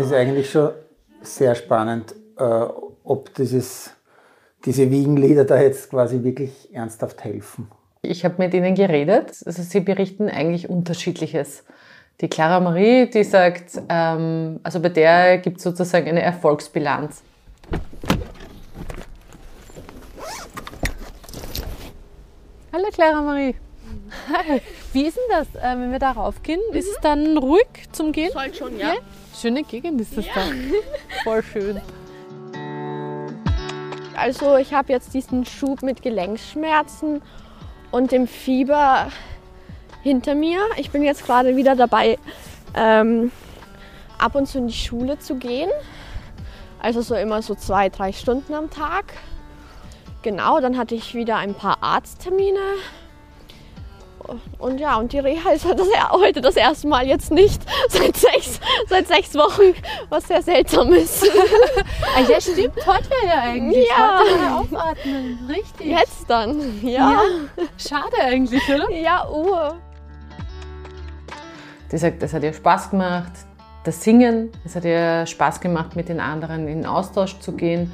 ist 0.00 0.12
eigentlich 0.12 0.50
schon 0.50 0.70
sehr 1.22 1.54
spannend, 1.54 2.14
äh, 2.38 2.42
ob 3.04 3.34
dieses, 3.34 3.90
diese 4.64 4.90
Wiegenlieder 4.90 5.44
da 5.44 5.60
jetzt 5.60 5.90
quasi 5.90 6.22
wirklich 6.22 6.72
ernsthaft 6.72 7.24
helfen. 7.24 7.70
Ich 8.02 8.24
habe 8.24 8.36
mit 8.38 8.54
ihnen 8.54 8.74
geredet. 8.74 9.32
Also 9.44 9.62
sie 9.62 9.80
berichten 9.80 10.28
eigentlich 10.28 10.68
Unterschiedliches. 10.70 11.64
Die 12.20 12.28
Clara 12.28 12.60
Marie, 12.60 13.08
die 13.08 13.24
sagt, 13.24 13.80
ähm, 13.88 14.60
also 14.62 14.80
bei 14.80 14.90
der 14.90 15.38
gibt 15.38 15.58
es 15.58 15.62
sozusagen 15.62 16.08
eine 16.08 16.22
Erfolgsbilanz. 16.22 17.22
Hallo 22.72 22.86
Clara 22.92 23.20
Marie. 23.22 23.54
Hi. 24.28 24.60
Wie 24.92 25.06
ist 25.06 25.16
denn 25.16 25.24
das, 25.30 25.48
äh, 25.62 25.76
wenn 25.78 25.92
wir 25.92 25.98
da 25.98 26.12
raufgehen? 26.12 26.60
Ist 26.72 26.88
es 26.88 26.96
dann 27.00 27.36
ruhig 27.38 27.66
zum 27.92 28.12
Gehen? 28.12 28.32
Sollte 28.32 28.54
schon, 28.56 28.78
ja. 28.78 28.94
Schöne 29.38 29.62
Gegend 29.62 30.00
ist 30.00 30.16
das 30.16 30.26
Ja. 30.26 30.32
da. 30.34 30.42
Voll 31.24 31.42
schön. 31.42 31.80
Also 34.16 34.56
ich 34.56 34.74
habe 34.74 34.92
jetzt 34.92 35.14
diesen 35.14 35.46
Schub 35.46 35.82
mit 35.82 36.02
Gelenkschmerzen 36.02 37.22
und 37.90 38.12
dem 38.12 38.26
Fieber 38.26 39.10
hinter 40.02 40.34
mir. 40.34 40.60
Ich 40.76 40.90
bin 40.90 41.02
jetzt 41.02 41.24
gerade 41.24 41.56
wieder 41.56 41.74
dabei, 41.74 42.18
ähm, 42.74 43.32
ab 44.18 44.34
und 44.34 44.46
zu 44.46 44.58
in 44.58 44.66
die 44.66 44.74
Schule 44.74 45.18
zu 45.18 45.36
gehen. 45.36 45.70
Also 46.82 47.00
so 47.00 47.14
immer 47.14 47.40
so 47.42 47.54
zwei, 47.54 47.88
drei 47.88 48.12
Stunden 48.12 48.52
am 48.54 48.70
Tag. 48.70 49.14
Genau, 50.22 50.60
dann 50.60 50.76
hatte 50.76 50.94
ich 50.94 51.14
wieder 51.14 51.36
ein 51.36 51.54
paar 51.54 51.82
Arzttermine. 51.82 52.58
Und 54.58 54.78
ja, 54.78 54.96
und 54.96 55.12
die 55.12 55.18
Reha 55.18 55.50
ist 55.50 55.64
halt 55.64 55.78
das, 55.78 55.88
heute 56.12 56.40
das 56.40 56.56
erste 56.56 56.88
Mal 56.88 57.06
jetzt 57.06 57.30
nicht 57.30 57.62
seit 57.88 58.16
sechs, 58.16 58.60
seit 58.88 59.08
sechs 59.08 59.34
Wochen, 59.34 59.74
was 60.08 60.28
sehr 60.28 60.42
seltsam 60.42 60.92
ist. 60.92 61.26
Ah, 62.16 62.22
ja, 62.28 62.40
stimmt. 62.40 62.74
Heute 62.86 63.08
wäre 63.10 63.26
ja 63.26 63.42
eigentlich. 63.42 63.88
Ja. 63.88 64.20
Heute 64.20 64.56
aufatmen. 64.56 65.38
Richtig. 65.48 65.86
Jetzt 65.86 66.28
dann, 66.28 66.84
ja. 66.84 67.20
Schade 67.78 68.16
eigentlich, 68.20 68.62
oder? 68.68 68.90
Ja, 68.90 69.28
Uhr. 69.28 69.76
Die 71.92 71.98
sagt, 71.98 72.22
es 72.22 72.32
hat 72.32 72.42
ihr 72.42 72.52
Spaß 72.52 72.90
gemacht, 72.90 73.32
das 73.84 74.02
Singen, 74.02 74.50
es 74.64 74.74
hat 74.74 74.84
ihr 74.84 75.24
Spaß 75.26 75.60
gemacht, 75.60 75.94
mit 75.94 76.08
den 76.08 76.20
anderen 76.20 76.66
in 76.66 76.84
Austausch 76.84 77.38
zu 77.38 77.52
gehen. 77.52 77.92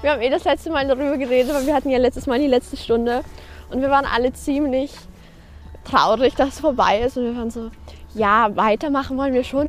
Wir 0.00 0.12
haben 0.12 0.22
eh 0.22 0.30
das 0.30 0.44
letzte 0.44 0.70
Mal 0.70 0.86
darüber 0.86 1.16
geredet, 1.16 1.52
weil 1.52 1.66
wir 1.66 1.74
hatten 1.74 1.90
ja 1.90 1.98
letztes 1.98 2.26
Mal 2.26 2.38
die 2.38 2.46
letzte 2.46 2.76
Stunde 2.76 3.24
und 3.70 3.80
wir 3.80 3.90
waren 3.90 4.06
alle 4.06 4.32
ziemlich 4.32 4.92
traurig, 5.84 6.36
dass 6.36 6.50
es 6.50 6.60
vorbei 6.60 7.00
ist 7.00 7.16
und 7.16 7.24
wir 7.24 7.36
waren 7.36 7.50
so, 7.50 7.70
ja, 8.14 8.54
weitermachen 8.54 9.18
wollen 9.18 9.34
wir 9.34 9.42
schon. 9.42 9.68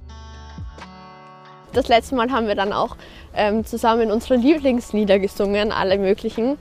Das 1.74 1.88
letzte 1.88 2.16
Mal 2.16 2.32
haben 2.32 2.48
wir 2.48 2.54
dann 2.54 2.74
auch 2.74 2.96
ähm, 3.34 3.66
zusammen 3.66 4.12
unsere 4.12 4.36
Lieblingslieder 4.36 5.18
gesungen, 5.18 5.72
alle 5.72 5.98
möglichen, 5.98 6.58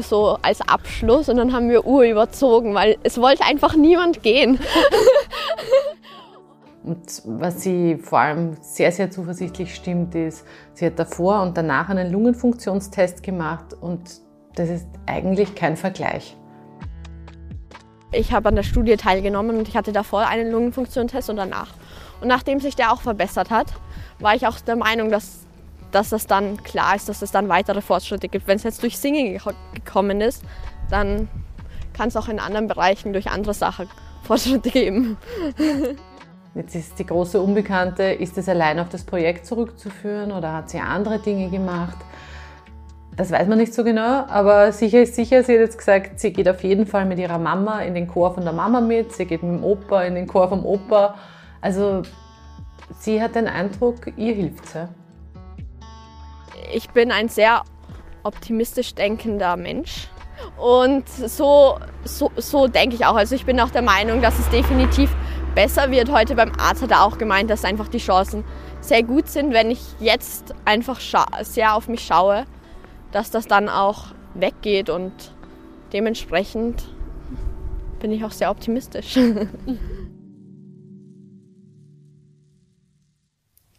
so 0.00 0.38
als 0.42 0.60
Abschluss 0.60 1.28
und 1.28 1.36
dann 1.36 1.52
haben 1.52 1.68
wir 1.70 1.86
Uhr 1.86 2.02
überzogen, 2.02 2.74
weil 2.74 2.96
es 3.04 3.20
wollte 3.20 3.44
einfach 3.44 3.76
niemand 3.76 4.24
gehen. 4.24 4.58
Und 6.84 7.22
was 7.24 7.62
sie 7.62 7.96
vor 7.96 8.18
allem 8.18 8.56
sehr, 8.60 8.90
sehr 8.90 9.10
zuversichtlich 9.10 9.74
stimmt, 9.74 10.14
ist, 10.14 10.44
sie 10.74 10.86
hat 10.86 10.98
davor 10.98 11.42
und 11.42 11.56
danach 11.56 11.88
einen 11.88 12.10
Lungenfunktionstest 12.10 13.22
gemacht 13.22 13.74
und 13.80 14.20
das 14.56 14.68
ist 14.68 14.88
eigentlich 15.06 15.54
kein 15.54 15.76
Vergleich. 15.76 16.36
Ich 18.10 18.32
habe 18.32 18.48
an 18.48 18.56
der 18.56 18.64
Studie 18.64 18.96
teilgenommen 18.96 19.56
und 19.56 19.68
ich 19.68 19.76
hatte 19.76 19.92
davor 19.92 20.26
einen 20.26 20.50
Lungenfunktionstest 20.50 21.30
und 21.30 21.36
danach. 21.36 21.68
Und 22.20 22.28
nachdem 22.28 22.60
sich 22.60 22.76
der 22.76 22.92
auch 22.92 23.00
verbessert 23.00 23.50
hat, 23.50 23.68
war 24.18 24.34
ich 24.34 24.46
auch 24.46 24.60
der 24.60 24.76
Meinung, 24.76 25.10
dass, 25.10 25.46
dass 25.92 26.10
das 26.10 26.26
dann 26.26 26.62
klar 26.62 26.96
ist, 26.96 27.08
dass 27.08 27.22
es 27.22 27.30
dann 27.30 27.48
weitere 27.48 27.80
Fortschritte 27.80 28.28
gibt. 28.28 28.46
Wenn 28.46 28.56
es 28.56 28.64
jetzt 28.64 28.82
durch 28.82 28.98
Singen 28.98 29.38
geko- 29.38 29.54
gekommen 29.74 30.20
ist, 30.20 30.44
dann 30.90 31.28
kann 31.94 32.08
es 32.08 32.16
auch 32.16 32.28
in 32.28 32.38
anderen 32.38 32.66
Bereichen 32.66 33.12
durch 33.12 33.30
andere 33.30 33.54
Sachen 33.54 33.88
Fortschritte 34.24 34.70
geben. 34.70 35.16
Jetzt 36.54 36.74
ist 36.74 36.98
die 36.98 37.06
große 37.06 37.40
Unbekannte, 37.40 38.02
ist 38.02 38.36
es 38.36 38.46
allein 38.46 38.78
auf 38.78 38.90
das 38.90 39.04
Projekt 39.04 39.46
zurückzuführen 39.46 40.32
oder 40.32 40.52
hat 40.52 40.68
sie 40.68 40.80
andere 40.80 41.18
Dinge 41.18 41.48
gemacht? 41.48 41.96
Das 43.16 43.30
weiß 43.30 43.48
man 43.48 43.58
nicht 43.58 43.72
so 43.72 43.84
genau, 43.84 44.26
aber 44.26 44.72
sicher 44.72 45.02
ist 45.02 45.14
sicher, 45.14 45.42
sie 45.44 45.54
hat 45.54 45.60
jetzt 45.60 45.78
gesagt, 45.78 46.20
sie 46.20 46.32
geht 46.32 46.48
auf 46.48 46.62
jeden 46.62 46.86
Fall 46.86 47.06
mit 47.06 47.18
ihrer 47.18 47.38
Mama 47.38 47.80
in 47.80 47.94
den 47.94 48.06
Chor 48.06 48.34
von 48.34 48.44
der 48.44 48.52
Mama 48.52 48.82
mit, 48.82 49.12
sie 49.12 49.24
geht 49.24 49.42
mit 49.42 49.60
dem 49.60 49.64
Opa 49.64 50.02
in 50.02 50.14
den 50.14 50.26
Chor 50.26 50.48
vom 50.48 50.64
Opa. 50.64 51.14
Also 51.62 52.02
sie 52.98 53.22
hat 53.22 53.34
den 53.34 53.48
Eindruck, 53.48 53.96
ihr 54.16 54.34
hilft's. 54.34 54.74
Ja. 54.74 54.88
Ich 56.72 56.90
bin 56.90 57.12
ein 57.12 57.28
sehr 57.28 57.62
optimistisch 58.22 58.94
denkender 58.94 59.56
Mensch. 59.56 60.08
Und 60.58 61.08
so, 61.08 61.78
so, 62.04 62.30
so 62.36 62.66
denke 62.66 62.96
ich 62.96 63.06
auch. 63.06 63.14
Also 63.14 63.34
ich 63.34 63.46
bin 63.46 63.60
auch 63.60 63.70
der 63.70 63.82
Meinung, 63.82 64.20
dass 64.20 64.38
es 64.38 64.48
definitiv 64.50 65.14
besser 65.54 65.90
wird. 65.90 66.10
Heute 66.10 66.34
beim 66.34 66.52
Arzt 66.58 66.82
hat 66.82 66.90
er 66.90 67.02
auch 67.04 67.18
gemeint, 67.18 67.50
dass 67.50 67.64
einfach 67.64 67.88
die 67.88 67.98
Chancen 67.98 68.44
sehr 68.80 69.02
gut 69.02 69.28
sind, 69.28 69.52
wenn 69.52 69.70
ich 69.70 69.80
jetzt 70.00 70.54
einfach 70.64 71.00
sehr 71.42 71.74
auf 71.74 71.88
mich 71.88 72.04
schaue, 72.04 72.44
dass 73.12 73.30
das 73.30 73.46
dann 73.46 73.68
auch 73.68 74.06
weggeht 74.34 74.90
und 74.90 75.12
dementsprechend 75.92 76.84
bin 78.00 78.10
ich 78.12 78.24
auch 78.24 78.32
sehr 78.32 78.50
optimistisch. 78.50 79.18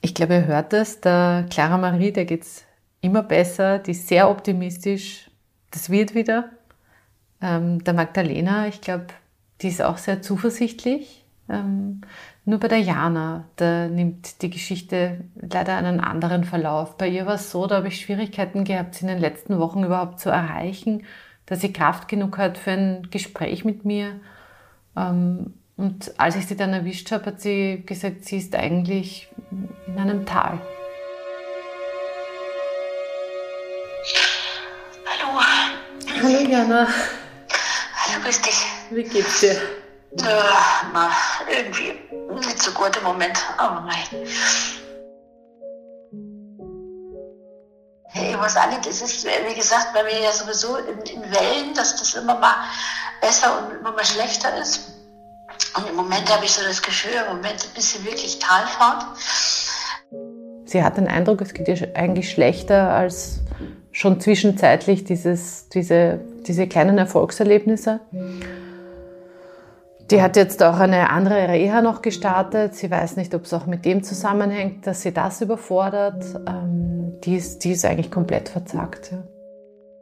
Ich 0.05 0.13
glaube, 0.13 0.33
ihr 0.33 0.45
hört 0.45 0.73
es, 0.73 0.99
der 0.99 1.45
Clara 1.49 1.77
Marie, 1.77 2.11
der 2.11 2.25
geht's 2.25 2.65
immer 2.99 3.23
besser, 3.23 3.79
die 3.79 3.91
ist 3.91 4.09
sehr 4.09 4.29
optimistisch, 4.29 5.31
das 5.71 5.89
wird 5.89 6.13
wieder. 6.13 6.49
Ähm, 7.41 7.81
der 7.85 7.93
Magdalena, 7.93 8.67
ich 8.67 8.81
glaube, 8.81 9.07
die 9.61 9.69
ist 9.69 9.81
auch 9.81 9.97
sehr 9.97 10.21
zuversichtlich. 10.21 11.22
Ähm, 11.49 12.01
nur 12.45 12.59
bei 12.59 12.67
der 12.67 12.79
Jana, 12.79 13.45
da 13.57 13.87
nimmt 13.87 14.41
die 14.41 14.49
Geschichte 14.49 15.25
leider 15.35 15.75
einen 15.77 15.99
anderen 15.99 16.45
Verlauf. 16.45 16.97
Bei 16.97 17.07
ihr 17.07 17.25
war 17.25 17.35
es 17.35 17.51
so, 17.51 17.67
da 17.67 17.77
habe 17.77 17.89
ich 17.89 17.99
Schwierigkeiten 17.99 18.63
gehabt, 18.63 18.95
sie 18.95 19.01
in 19.01 19.07
den 19.09 19.19
letzten 19.19 19.59
Wochen 19.59 19.83
überhaupt 19.83 20.19
zu 20.19 20.29
erreichen, 20.29 21.05
dass 21.45 21.61
sie 21.61 21.73
Kraft 21.73 22.07
genug 22.07 22.37
hat 22.37 22.57
für 22.57 22.71
ein 22.71 23.07
Gespräch 23.11 23.65
mit 23.65 23.83
mir. 23.85 24.19
Ähm, 24.95 25.53
und 25.75 26.13
als 26.17 26.35
ich 26.35 26.47
sie 26.47 26.55
dann 26.55 26.71
erwischt 26.71 27.11
habe, 27.11 27.25
hat 27.25 27.41
sie 27.41 27.83
gesagt, 27.85 28.25
sie 28.25 28.37
ist 28.37 28.55
eigentlich 28.55 29.27
in 29.87 29.97
einem 29.97 30.25
Tal. 30.25 30.59
Hallo. 35.05 35.41
Hallo 36.21 36.49
Jana, 36.49 36.87
Hallo, 36.87 38.23
grüß 38.23 38.41
dich. 38.41 38.65
wie 38.91 39.03
geht's 39.03 39.41
dir? 39.41 39.82
Na, 40.15 41.09
irgendwie 41.49 41.99
nicht 42.45 42.61
so 42.61 42.71
gut 42.71 42.95
im 42.97 43.03
Moment, 43.03 43.37
aber 43.57 43.81
nein. 43.81 44.27
Ich 48.15 48.37
weiß 48.39 48.57
auch 48.57 48.69
nicht, 48.69 48.85
es 48.85 49.01
ist, 49.01 49.25
wie 49.25 49.55
gesagt, 49.55 49.87
bei 49.93 50.03
mir 50.03 50.21
ja 50.21 50.31
sowieso 50.31 50.77
in, 50.77 50.99
in 50.99 51.21
Wellen, 51.31 51.73
dass 51.75 51.95
das 51.97 52.13
immer 52.13 52.37
mal 52.37 52.55
besser 53.21 53.57
und 53.57 53.79
immer 53.79 53.91
mal 53.91 54.05
schlechter 54.05 54.55
ist. 54.57 54.93
Und 55.75 55.89
im 55.89 55.95
Moment 55.95 56.31
habe 56.31 56.45
ich 56.45 56.51
so 56.51 56.61
das 56.63 56.81
Gefühl, 56.81 57.13
im 57.27 57.37
Moment 57.37 57.65
ein 57.65 57.73
bisschen 57.73 58.05
wirklich 58.05 58.37
Talfahrt. 58.37 59.05
Sie 60.65 60.83
hat 60.83 60.97
den 60.97 61.07
Eindruck, 61.07 61.41
es 61.41 61.53
geht 61.53 61.67
ihr 61.67 61.95
eigentlich 61.95 62.29
schlechter 62.29 62.91
als 62.91 63.39
schon 63.91 64.19
zwischenzeitlich 64.19 65.03
dieses, 65.03 65.69
diese, 65.69 66.19
diese 66.45 66.67
kleinen 66.67 66.97
Erfolgserlebnisse. 66.97 67.99
Die 70.11 70.21
hat 70.21 70.35
jetzt 70.35 70.61
auch 70.61 70.79
eine 70.79 71.09
andere 71.09 71.47
Reha 71.47 71.81
noch 71.81 72.01
gestartet. 72.01 72.75
Sie 72.75 72.91
weiß 72.91 73.15
nicht, 73.15 73.33
ob 73.33 73.45
es 73.45 73.53
auch 73.53 73.65
mit 73.65 73.85
dem 73.85 74.03
zusammenhängt, 74.03 74.85
dass 74.85 75.01
sie 75.01 75.13
das 75.13 75.41
überfordert. 75.41 76.23
Ähm, 76.45 77.19
die, 77.23 77.37
ist, 77.37 77.63
die 77.63 77.71
ist 77.71 77.85
eigentlich 77.85 78.11
komplett 78.11 78.49
verzagt. 78.49 79.11
Ja. 79.11 79.17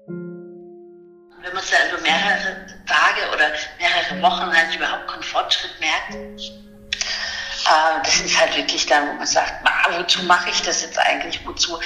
Wenn 0.07 1.53
man 1.53 1.63
es 1.63 1.71
mehrere 2.01 2.65
Tage 2.87 3.21
oder 3.33 3.45
mehrere 3.79 4.21
Wochen 4.21 4.51
halt 4.55 4.75
überhaupt 4.75 5.07
keinen 5.07 5.23
Fortschritt 5.23 5.71
merkt, 5.79 6.15
äh, 6.15 8.03
das 8.03 8.21
ist 8.21 8.39
halt 8.39 8.57
wirklich 8.57 8.85
dann, 8.87 9.07
wo 9.09 9.13
man 9.13 9.27
sagt, 9.27 9.63
"Ma, 9.63 9.71
wozu 9.99 10.23
mache 10.23 10.49
ich 10.49 10.61
das 10.61 10.81
jetzt 10.81 10.97
eigentlich? 10.99 11.45
Wozu 11.45 11.77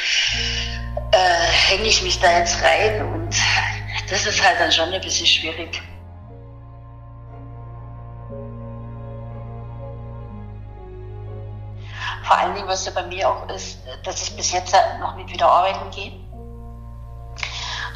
äh, 1.12 1.18
hänge 1.70 1.88
ich 1.88 2.02
mich 2.02 2.20
da 2.20 2.40
jetzt 2.40 2.62
rein? 2.64 3.06
Und 3.06 3.36
das 4.10 4.26
ist 4.26 4.44
halt 4.44 4.60
dann 4.60 4.72
schon 4.72 4.94
ein 4.94 5.02
bisschen 5.02 5.28
schwierig. 5.28 5.82
Vor 12.24 12.38
allen 12.38 12.56
Dingen, 12.56 12.68
was 12.68 12.86
ja 12.86 12.92
bei 12.92 13.04
mir 13.04 13.30
auch 13.30 13.48
ist, 13.50 13.80
dass 14.04 14.22
ich 14.24 14.36
bis 14.36 14.52
jetzt 14.52 14.76
noch 15.00 15.16
nicht 15.16 15.32
wieder 15.32 15.48
arbeiten 15.48 15.92
gehe. 15.92 16.12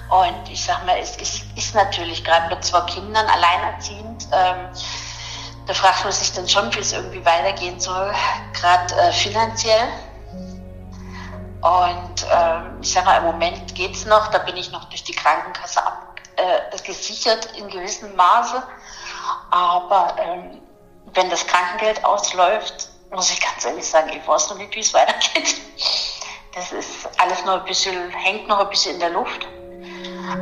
Und 0.10 0.50
ich 0.50 0.64
sag 0.64 0.86
mal, 0.86 0.98
es 0.98 1.18
ist, 1.18 1.46
ist 1.56 1.76
natürlich 1.76 2.24
gerade 2.24 2.54
mit 2.54 2.64
zwei 2.64 2.82
Kindern 2.82 3.28
alleinerziehend, 3.28 4.28
ähm, 4.32 4.70
da 5.70 5.76
fragt 5.76 6.04
man 6.04 6.12
sich 6.12 6.34
dann 6.34 6.50
schon, 6.50 6.74
wie 6.74 6.80
es 6.80 6.94
irgendwie 6.94 7.24
weitergehen 7.24 7.80
soll, 7.80 8.12
gerade 8.54 8.96
äh, 8.96 9.12
finanziell. 9.12 9.88
Und 11.62 12.26
ähm, 12.32 12.80
ich 12.82 12.92
sage 12.92 13.06
mal, 13.06 13.18
im 13.18 13.26
Moment 13.26 13.76
geht 13.76 13.94
es 13.94 14.06
noch, 14.06 14.30
da 14.30 14.40
bin 14.40 14.58
ich 14.58 14.72
noch 14.72 14.86
durch 14.86 15.04
die 15.04 15.12
Krankenkasse 15.12 15.86
ab, 15.86 16.16
äh, 16.38 16.78
gesichert 16.84 17.50
in 17.56 17.68
gewissem 17.68 18.16
Maße. 18.16 18.64
Aber 19.52 20.16
ähm, 20.18 20.60
wenn 21.14 21.30
das 21.30 21.46
Krankengeld 21.46 22.04
ausläuft, 22.04 22.89
muss 23.12 23.32
ich 23.32 23.42
ganz 23.42 23.66
ehrlich 23.66 23.86
sagen, 23.86 24.10
ich 24.10 24.28
weiß 24.28 24.50
noch 24.50 24.58
nicht, 24.58 24.76
wie 24.76 24.80
es 24.80 24.94
weitergeht. 24.94 25.56
Das 26.54 26.72
ist 26.72 27.08
alles 27.18 27.46
noch 27.46 27.60
ein 27.60 27.66
bisschen, 27.66 28.10
hängt 28.10 28.48
noch 28.48 28.60
ein 28.60 28.70
bisschen 28.70 28.96
in 28.96 29.00
der 29.00 29.12
Luft. 29.12 29.48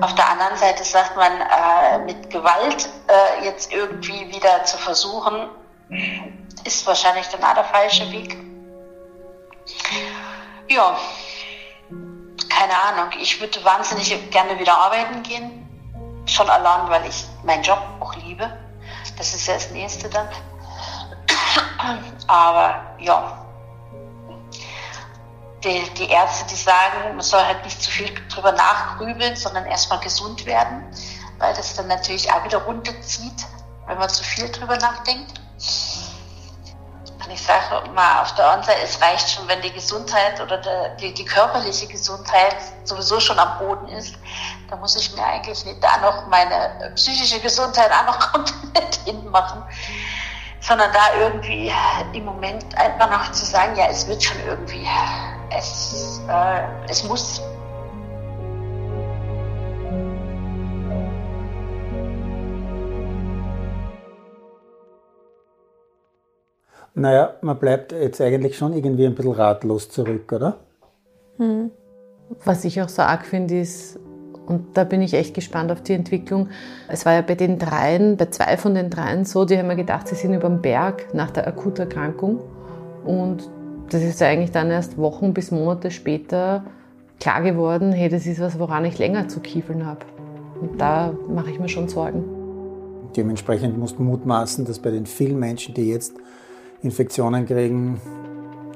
Auf 0.02 0.16
der 0.16 0.30
anderen 0.30 0.58
Seite 0.58 0.84
sagt 0.84 1.16
man, 1.16 1.32
äh, 1.42 2.00
mit 2.00 2.30
Gewalt 2.30 2.90
äh, 3.08 3.46
jetzt 3.46 3.72
irgendwie 3.72 4.28
wieder 4.34 4.64
zu 4.64 4.78
versuchen, 4.78 5.50
ist 6.64 6.86
wahrscheinlich 6.86 7.28
dann 7.28 7.44
auch 7.44 7.54
der 7.54 7.64
falsche 7.64 8.10
Weg. 8.12 8.38
Ja, 10.70 10.98
keine 12.50 12.74
Ahnung. 12.84 13.12
Ich 13.20 13.40
würde 13.40 13.64
wahnsinnig 13.64 14.32
gerne 14.32 14.60
wieder 14.60 14.78
arbeiten 14.78 15.24
gehen. 15.24 15.64
Schon 16.26 16.50
allein, 16.50 16.90
weil 16.90 17.06
ich 17.08 17.26
meinen 17.44 17.64
Job 17.64 17.82
auch 18.00 18.14
liebe. 18.16 18.52
Das 19.18 19.34
ist 19.34 19.48
ja 19.48 19.54
das 19.54 19.72
Nächste 19.72 20.10
dann. 20.10 20.28
Aber 22.28 22.96
ja, 23.00 23.48
die, 25.64 25.90
die, 25.96 26.10
Ärzte, 26.10 26.46
die 26.50 26.56
sagen, 26.56 27.16
man 27.16 27.22
soll 27.22 27.44
halt 27.44 27.64
nicht 27.64 27.82
zu 27.82 27.90
viel 27.90 28.14
drüber 28.30 28.52
nachgrübeln, 28.52 29.36
sondern 29.36 29.66
erstmal 29.66 30.00
gesund 30.00 30.46
werden, 30.46 30.84
weil 31.40 31.54
das 31.56 31.76
dann 31.76 31.88
natürlich 31.88 32.32
auch 32.32 32.44
wieder 32.44 32.60
runterzieht, 32.60 33.46
wenn 33.88 33.98
man 33.98 34.10
zu 34.10 34.24
viel 34.24 34.50
drüber 34.52 34.78
nachdenkt. 34.78 35.42
Und 37.24 37.34
ich 37.34 37.42
sage 37.42 37.90
mal, 37.92 38.22
auf 38.22 38.36
der 38.36 38.46
anderen 38.46 38.64
Seite, 38.64 38.82
es 38.84 39.02
reicht 39.02 39.30
schon, 39.30 39.48
wenn 39.48 39.62
die 39.62 39.74
Gesundheit 39.74 40.40
oder 40.40 40.58
der, 40.60 40.90
die, 40.96 41.14
die 41.14 41.26
körperliche 41.26 41.88
Gesundheit 41.88 42.56
sowieso 42.86 43.20
schon 43.20 43.38
am 43.38 43.58
Boden 43.58 43.88
ist. 43.90 44.16
Da 44.70 44.78
muss 44.78 44.96
ich 44.96 45.14
mir 45.14 45.26
eigentlich 45.26 45.66
nicht 45.66 45.84
da 45.84 45.98
noch 45.98 46.28
meine 46.28 46.92
psychische 46.96 47.40
Gesundheit 47.42 47.92
auch 47.92 48.06
noch 48.06 48.20
komplett 48.32 48.96
hinmachen 49.04 49.64
sondern 50.60 50.92
da 50.92 51.20
irgendwie 51.20 51.72
im 52.14 52.26
Moment 52.26 52.66
einfach 52.78 53.10
noch 53.10 53.32
zu 53.32 53.46
sagen, 53.46 53.76
ja, 53.76 53.88
es 53.90 54.08
wird 54.08 54.22
schon 54.24 54.38
irgendwie, 54.48 54.86
es, 55.56 56.22
äh, 56.30 56.62
es 56.90 57.04
muss. 57.04 57.42
Naja, 66.94 67.36
man 67.42 67.60
bleibt 67.60 67.92
jetzt 67.92 68.20
eigentlich 68.22 68.58
schon 68.58 68.74
irgendwie 68.74 69.06
ein 69.06 69.14
bisschen 69.14 69.34
ratlos 69.34 69.90
zurück, 69.90 70.32
oder? 70.32 70.58
Hm. 71.38 71.70
Was 72.44 72.66
ich 72.66 72.82
auch 72.82 72.90
so 72.90 73.04
arg 73.04 73.26
finde, 73.26 73.60
ist, 73.60 74.00
und 74.48 74.78
da 74.78 74.86
bin 74.86 75.02
ich 75.02 75.14
echt 75.14 75.34
gespannt 75.34 75.72
auf 75.72 75.82
die 75.82 75.94
Entwicklung. 75.94 76.48
Es 76.88 77.06
war 77.06 77.14
ja 77.14 77.22
bei 77.22 77.36
den 77.36 77.60
dreien, 77.60 78.16
bei 78.16 78.28
zwei 78.28 78.56
von 78.56 78.76
den 78.76 78.90
dreien 78.90 79.26
so, 79.26 79.44
die 79.44 79.58
haben 79.58 79.68
mir 79.68 79.76
gedacht, 79.76 80.08
sie 80.08 80.16
sind 80.16 80.34
über 80.34 80.48
den 80.48 80.62
Berg 80.62 81.14
nach 81.14 81.32
der 81.32 81.48
Akuterkrankung. 81.48 82.40
Und 83.06 83.50
das 83.90 84.02
ist 84.04 84.22
ja 84.22 84.28
eigentlich 84.28 84.52
dann 84.52 84.72
erst 84.72 84.98
Wochen 84.98 85.34
bis 85.34 85.52
Monate 85.52 85.92
später 85.92 86.64
klar 87.20 87.42
geworden, 87.42 87.92
hey, 87.92 88.10
das 88.10 88.26
ist 88.26 88.40
was, 88.40 88.58
woran 88.58 88.86
ich 88.86 88.98
länger 88.98 89.28
zu 89.28 89.42
kiefeln 89.42 89.86
habe. 89.86 90.06
Und 90.62 90.80
da 90.80 91.14
mache 91.30 91.52
ich 91.52 91.60
mir 91.60 91.70
schon 91.70 91.90
Sorgen. 91.90 92.24
Dementsprechend 93.18 93.78
musst 93.78 94.00
du 94.00 94.04
mutmaßen, 94.04 94.64
dass 94.66 94.80
bei 94.80 94.92
den 94.92 95.06
vielen 95.06 95.40
Menschen, 95.40 95.74
die 95.74 95.90
jetzt 95.90 96.14
Infektionen 96.82 97.46
kriegen, 97.46 98.00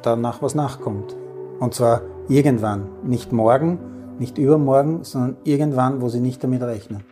danach 0.02 0.42
was 0.42 0.54
nachkommt. 0.54 1.16
Und 1.60 1.74
zwar 1.74 2.02
irgendwann, 2.28 2.88
nicht 3.04 3.32
morgen, 3.32 3.80
nicht 4.22 4.38
übermorgen, 4.38 5.04
sondern 5.04 5.36
irgendwann, 5.44 6.00
wo 6.00 6.08
sie 6.08 6.20
nicht 6.20 6.44
damit 6.44 6.62
rechnen. 6.62 7.04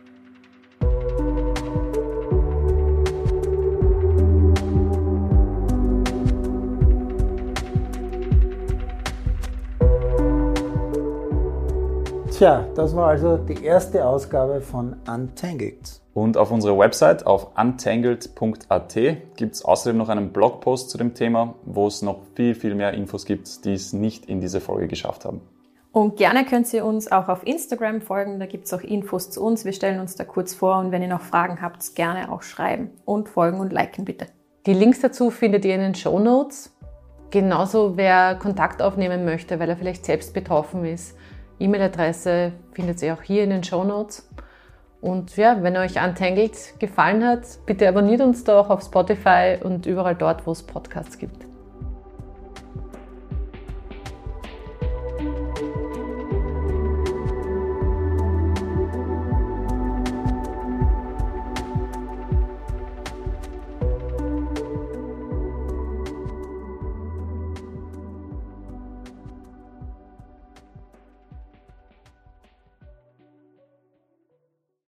Tja, 12.30 12.64
das 12.74 12.96
war 12.96 13.08
also 13.08 13.36
die 13.36 13.62
erste 13.62 14.06
Ausgabe 14.06 14.62
von 14.62 14.96
Untangled. 15.06 16.00
Und 16.14 16.36
auf 16.36 16.50
unserer 16.50 16.78
Website 16.78 17.26
auf 17.26 17.48
untangled.at 17.58 18.94
gibt 19.36 19.54
es 19.54 19.64
außerdem 19.64 19.98
noch 19.98 20.08
einen 20.08 20.32
Blogpost 20.32 20.90
zu 20.90 20.96
dem 20.96 21.12
Thema, 21.14 21.54
wo 21.64 21.86
es 21.88 22.02
noch 22.02 22.20
viel, 22.36 22.54
viel 22.54 22.74
mehr 22.74 22.94
Infos 22.94 23.26
gibt, 23.26 23.64
die 23.64 23.74
es 23.74 23.92
nicht 23.92 24.26
in 24.26 24.40
diese 24.40 24.60
Folge 24.60 24.88
geschafft 24.88 25.24
haben. 25.24 25.42
Und 25.92 26.16
gerne 26.16 26.44
könnt 26.44 26.72
ihr 26.72 26.84
uns 26.84 27.10
auch 27.10 27.28
auf 27.28 27.44
Instagram 27.44 28.00
folgen, 28.00 28.38
da 28.38 28.46
gibt 28.46 28.66
es 28.66 28.72
auch 28.72 28.80
Infos 28.80 29.30
zu 29.30 29.42
uns. 29.42 29.64
Wir 29.64 29.72
stellen 29.72 29.98
uns 29.98 30.14
da 30.14 30.24
kurz 30.24 30.54
vor 30.54 30.78
und 30.78 30.92
wenn 30.92 31.02
ihr 31.02 31.08
noch 31.08 31.20
Fragen 31.20 31.60
habt, 31.60 31.96
gerne 31.96 32.30
auch 32.30 32.42
schreiben 32.42 32.90
und 33.04 33.28
folgen 33.28 33.58
und 33.58 33.72
liken 33.72 34.04
bitte. 34.04 34.26
Die 34.66 34.74
Links 34.74 35.00
dazu 35.00 35.30
findet 35.30 35.64
ihr 35.64 35.74
in 35.74 35.80
den 35.80 35.94
Show 35.96 36.18
Notes. 36.20 36.76
Genauso 37.30 37.96
wer 37.96 38.36
Kontakt 38.36 38.82
aufnehmen 38.82 39.24
möchte, 39.24 39.58
weil 39.58 39.68
er 39.68 39.76
vielleicht 39.76 40.04
selbst 40.04 40.32
betroffen 40.32 40.84
ist. 40.84 41.16
E-Mail-Adresse 41.58 42.52
findet 42.72 43.02
ihr 43.02 43.14
auch 43.14 43.22
hier 43.22 43.42
in 43.42 43.50
den 43.50 43.64
Show 43.64 43.82
Notes. 43.82 44.28
Und 45.00 45.36
ja, 45.36 45.62
wenn 45.62 45.76
euch 45.76 46.02
Untangled 46.02 46.78
gefallen 46.78 47.24
hat, 47.24 47.46
bitte 47.66 47.88
abonniert 47.88 48.20
uns 48.20 48.44
doch 48.44 48.70
auf 48.70 48.82
Spotify 48.82 49.56
und 49.62 49.86
überall 49.86 50.14
dort, 50.14 50.46
wo 50.46 50.52
es 50.52 50.62
Podcasts 50.62 51.18
gibt. 51.18 51.49